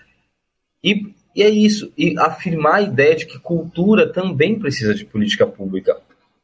[0.83, 5.47] E, e é isso, e afirmar a ideia de que cultura também precisa de política
[5.47, 5.97] pública.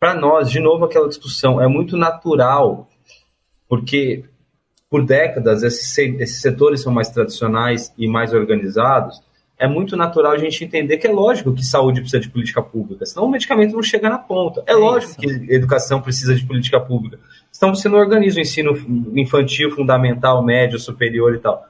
[0.05, 2.90] Para nós, de novo, aquela discussão é muito natural,
[3.66, 4.22] porque
[4.90, 9.22] por décadas esses, esses setores são mais tradicionais e mais organizados,
[9.59, 13.07] é muito natural a gente entender que é lógico que saúde precisa de política pública,
[13.07, 14.62] senão o medicamento não chega na ponta.
[14.66, 15.40] É, é lógico isso.
[15.40, 17.18] que educação precisa de política pública.
[17.57, 18.76] Então você não organiza o ensino
[19.16, 21.64] infantil, fundamental, médio, superior e tal.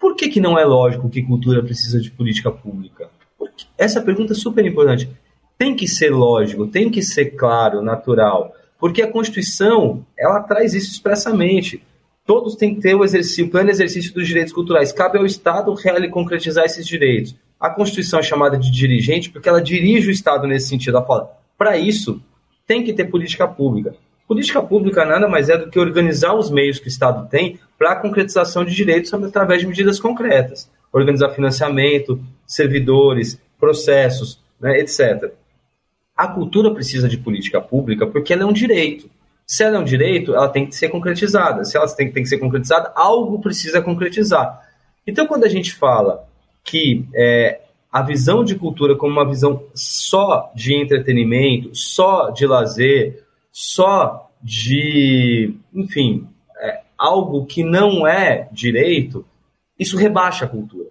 [0.00, 3.08] Por que, que não é lógico que cultura precisa de política pública?
[3.38, 5.08] Porque essa pergunta é super importante.
[5.62, 8.52] Tem que ser lógico, tem que ser claro, natural.
[8.80, 11.80] Porque a Constituição, ela traz isso expressamente
[12.26, 14.90] todos têm que ter o, exercício, o pleno exercício dos direitos culturais.
[14.90, 17.36] Cabe ao Estado real concretizar esses direitos.
[17.60, 20.96] A Constituição é chamada de dirigente porque ela dirige o Estado nesse sentido.
[20.96, 22.20] Ela fala, para isso,
[22.66, 23.94] tem que ter política pública.
[24.26, 27.92] Política pública nada mais é do que organizar os meios que o Estado tem para
[27.92, 30.68] a concretização de direitos através de medidas concretas.
[30.92, 35.32] Organizar financiamento, servidores, processos, né, etc.
[36.22, 39.10] A cultura precisa de política pública porque ela é um direito.
[39.44, 41.64] Se ela é um direito, ela tem que ser concretizada.
[41.64, 44.62] Se ela tem, tem que ser concretizada, algo precisa concretizar.
[45.04, 46.24] Então, quando a gente fala
[46.62, 53.24] que é, a visão de cultura como uma visão só de entretenimento, só de lazer,
[53.50, 56.28] só de, enfim,
[56.60, 59.26] é, algo que não é direito,
[59.76, 60.88] isso rebaixa a cultura.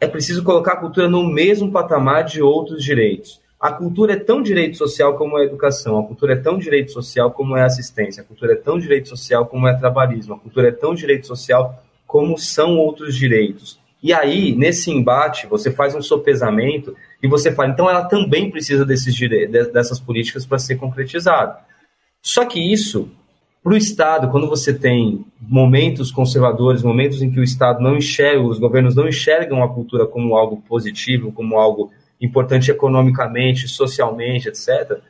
[0.00, 3.40] É preciso colocar a cultura no mesmo patamar de outros direitos.
[3.62, 7.30] A cultura é tão direito social como a educação, a cultura é tão direito social
[7.30, 10.70] como é a assistência, a cultura é tão direito social como é trabalhismo, a cultura
[10.70, 13.78] é tão direito social como são outros direitos.
[14.02, 18.84] E aí, nesse embate, você faz um sopesamento e você fala, então ela também precisa
[18.84, 19.16] desses
[19.72, 21.60] dessas políticas para ser concretizada.
[22.20, 23.10] Só que isso,
[23.62, 28.42] para o Estado, quando você tem momentos conservadores, momentos em que o Estado não enxerga,
[28.42, 31.92] os governos não enxergam a cultura como algo positivo, como algo
[32.22, 35.00] importante economicamente, socialmente, etc.,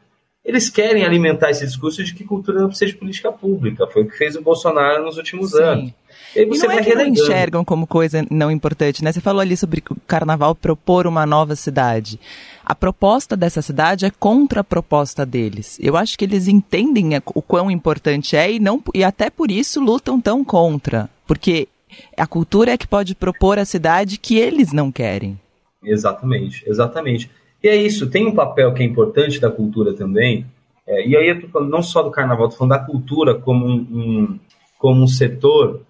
[0.45, 3.87] eles querem alimentar esse discurso de que cultura não precisa de política pública.
[3.87, 5.63] Foi o que fez o Bolsonaro nos últimos Sim.
[5.63, 5.93] anos.
[6.35, 9.13] E, e não é que não enxergam como coisa não importante, né?
[9.13, 12.19] Você falou ali sobre o carnaval propor uma nova cidade.
[12.65, 15.79] A proposta dessa cidade é contra a proposta deles.
[15.81, 19.81] Eu acho que eles entendem o quão importante é e, não, e até por isso
[19.81, 21.09] lutam tão contra.
[21.25, 21.69] Porque
[22.17, 25.39] a cultura é que pode propor a cidade que eles não querem.
[25.85, 27.31] Exatamente, exatamente.
[27.63, 30.47] E é isso, tem um papel que é importante da cultura também,
[30.87, 33.67] é, e aí eu tô falando não só do carnaval, estou falando da cultura como
[33.67, 34.41] um, um
[34.79, 35.81] como um setor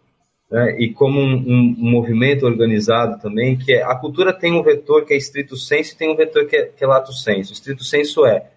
[0.51, 5.07] né, e como um, um, movimento organizado também, que é a cultura tem um vetor
[5.07, 7.55] que é estrito senso e tem um vetor que é, que é lato senso.
[7.55, 8.51] Estrito senso é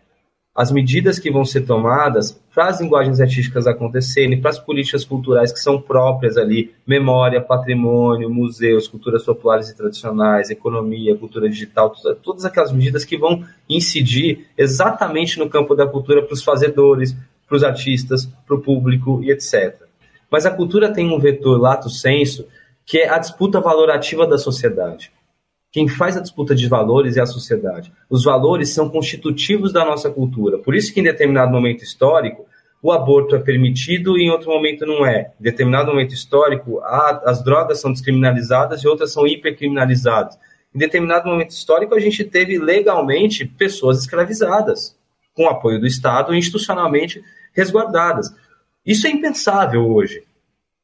[0.56, 5.52] as medidas que vão ser tomadas para as linguagens artísticas acontecerem, para as políticas culturais
[5.52, 11.94] que são próprias ali, memória, patrimônio, museus, culturas populares e tradicionais, economia, cultura digital,
[12.24, 17.14] todas aquelas medidas que vão incidir exatamente no campo da cultura para os fazedores,
[17.46, 19.76] para os artistas, para o público e etc.
[20.32, 22.48] Mas a cultura tem um vetor lato senso,
[22.86, 25.12] que é a disputa valorativa da sociedade.
[25.76, 27.92] Quem faz a disputa de valores é a sociedade.
[28.10, 30.58] Os valores são constitutivos da nossa cultura.
[30.58, 32.46] Por isso que em determinado momento histórico,
[32.82, 35.34] o aborto é permitido e em outro momento não é.
[35.38, 40.40] Em determinado momento histórico, as drogas são descriminalizadas e outras são hipercriminalizadas.
[40.74, 44.98] Em determinado momento histórico, a gente teve legalmente pessoas escravizadas,
[45.34, 47.22] com apoio do Estado, institucionalmente
[47.54, 48.34] resguardadas.
[48.86, 50.24] Isso é impensável hoje.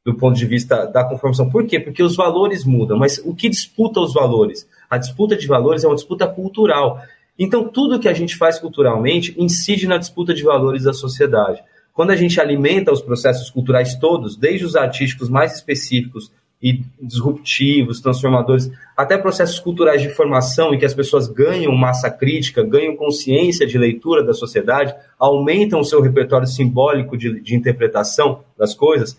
[0.04, 1.48] Do ponto de vista da conformação.
[1.48, 1.78] Por quê?
[1.78, 4.68] Porque os valores mudam, mas o que disputa os valores?
[4.90, 7.00] A disputa de valores é uma disputa cultural.
[7.38, 11.62] Então, tudo que a gente faz culturalmente incide na disputa de valores da sociedade.
[11.92, 16.32] Quando a gente alimenta os processos culturais todos, desde os artísticos mais específicos
[16.62, 22.62] e disruptivos, transformadores, até processos culturais de formação em que as pessoas ganham massa crítica,
[22.62, 28.74] ganham consciência de leitura da sociedade, aumentam o seu repertório simbólico de, de interpretação das
[28.74, 29.18] coisas,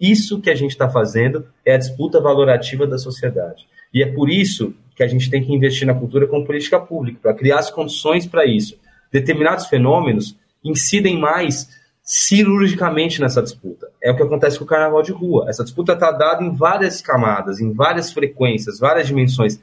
[0.00, 3.66] isso que a gente está fazendo é a disputa valorativa da sociedade.
[3.92, 7.18] E é por isso que a gente tem que investir na cultura como política pública,
[7.22, 8.78] para criar as condições para isso.
[9.12, 11.68] Determinados fenômenos incidem mais
[12.02, 13.88] cirurgicamente nessa disputa.
[14.02, 15.46] É o que acontece com o carnaval de rua.
[15.48, 19.60] Essa disputa está dada em várias camadas, em várias frequências, várias dimensões.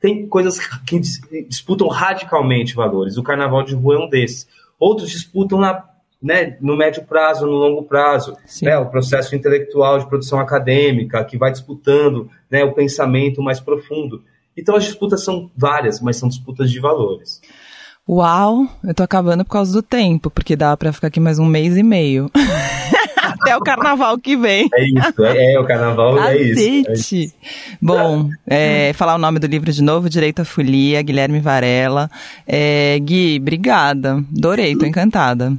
[0.00, 1.00] Tem coisas que
[1.48, 3.16] disputam radicalmente valores.
[3.16, 4.48] O carnaval de rua é um desses.
[4.78, 5.84] Outros disputam na,
[6.24, 8.34] né, no médio prazo, no longo prazo.
[8.62, 14.22] Né, o processo intelectual de produção acadêmica, que vai disputando né, o pensamento mais profundo.
[14.56, 17.42] Então as disputas são várias, mas são disputas de valores.
[18.08, 21.46] Uau, eu tô acabando por causa do tempo, porque dá para ficar aqui mais um
[21.46, 22.30] mês e meio.
[23.16, 24.68] Até o carnaval que vem.
[24.72, 27.34] É isso, é, é o carnaval é isso, é isso.
[27.80, 32.10] Bom, é, falar o nome do livro de novo, Direito à Folia, Guilherme Varela.
[32.46, 34.24] É, Gui, obrigada.
[34.34, 35.52] Adorei, tô encantada.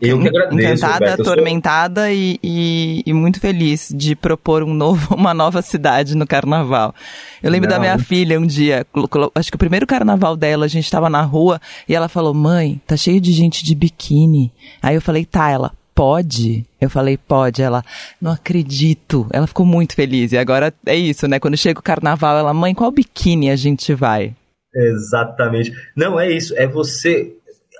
[0.00, 2.10] Eu que agradeço, encantada, Roberto, atormentada sou...
[2.10, 6.94] e, e, e, muito feliz de propor um novo, uma nova cidade no carnaval.
[7.42, 7.76] Eu lembro Não.
[7.76, 8.86] da minha filha um dia,
[9.34, 12.80] acho que o primeiro carnaval dela, a gente estava na rua e ela falou: Mãe,
[12.86, 14.52] tá cheio de gente de biquíni.
[14.82, 15.72] Aí eu falei: Tá, ela.
[15.94, 16.64] Pode?
[16.80, 17.60] Eu falei, pode.
[17.60, 17.84] Ela,
[18.18, 19.26] não acredito.
[19.30, 20.32] Ela ficou muito feliz.
[20.32, 21.38] E agora é isso, né?
[21.38, 24.34] Quando chega o carnaval, ela, mãe, qual biquíni a gente vai?
[24.74, 25.70] Exatamente.
[25.94, 26.54] Não, é isso.
[26.56, 27.34] É você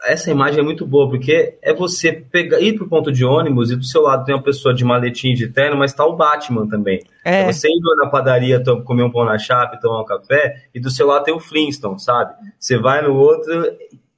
[0.04, 3.76] essa imagem é muito boa, porque é você pegar, ir pro ponto de ônibus e
[3.76, 7.00] do seu lado tem uma pessoa de maletinho de terno, mas tá o Batman também.
[7.24, 7.42] É.
[7.42, 10.80] é você indo na padaria comer um pão na chapa e tomar um café, e
[10.80, 12.34] do seu lado tem o Flintstone, sabe?
[12.58, 13.52] Você vai no outro,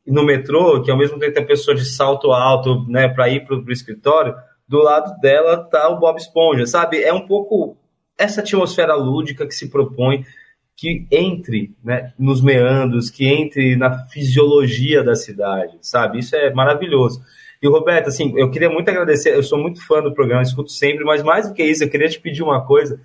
[0.06, 3.44] no metrô, que ao mesmo tempo tem a pessoa de salto alto, né, para ir
[3.44, 4.34] pro, pro escritório,
[4.66, 7.02] do lado dela tá o Bob Esponja, sabe?
[7.02, 7.76] É um pouco
[8.16, 10.24] essa atmosfera lúdica que se propõe
[10.76, 16.18] que entre né, nos meandros, que entre na fisiologia da cidade, sabe?
[16.18, 17.22] Isso é maravilhoso.
[17.62, 21.04] E, Roberto, assim, eu queria muito agradecer, eu sou muito fã do programa, escuto sempre,
[21.04, 23.00] mas mais do que isso, eu queria te pedir uma coisa.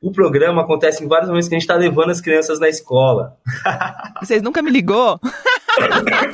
[0.00, 3.36] O programa acontece em vários momentos que a gente está levando as crianças na escola.
[4.22, 5.18] Vocês nunca me ligou?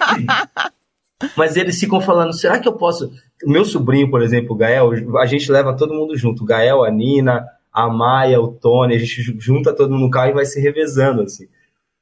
[1.36, 3.11] mas eles ficam falando, será que eu posso...
[3.47, 6.91] Meu sobrinho, por exemplo, o Gael, a gente leva todo mundo junto, o Gael, a
[6.91, 10.61] Nina, a Maia, o Tony, a gente junta todo mundo no carro e vai se
[10.61, 11.47] revezando, assim.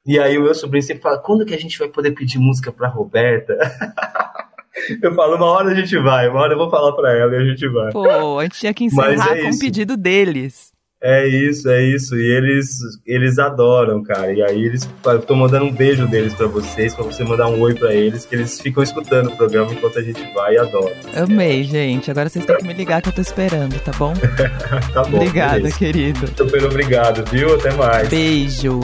[0.07, 2.73] E aí o meu sobrinho sempre fala, quando que a gente vai poder pedir música
[2.73, 3.59] pra Roberta?
[5.03, 7.37] eu falo, uma hora a gente vai, uma hora eu vou falar pra ela e
[7.37, 7.93] a gente vai.
[7.93, 10.73] Pô, a gente tinha que encerrar é com um pedido deles.
[11.01, 12.17] É isso, é isso.
[12.17, 14.33] E eles, eles adoram, cara.
[14.33, 14.89] E aí eles
[15.21, 18.35] estão mandando um beijo deles para vocês, para você mandar um oi para eles, que
[18.35, 20.97] eles ficam escutando o programa enquanto a gente vai e adoram.
[21.15, 22.11] Amei, gente.
[22.11, 24.13] Agora vocês têm que me ligar que eu tô esperando, tá bom?
[24.93, 25.19] tá bom.
[25.19, 25.79] Obrigada, beleza.
[25.79, 26.27] querido.
[26.37, 27.55] Super obrigado, viu?
[27.55, 28.09] Até mais.
[28.09, 28.81] Beijo.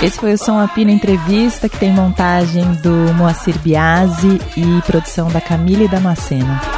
[0.00, 5.40] Esse foi o Som Apina Entrevista, que tem montagem do Moacir Biasi e produção da
[5.40, 6.56] Camille Damasceno.
[6.56, 6.77] Ô Berenice,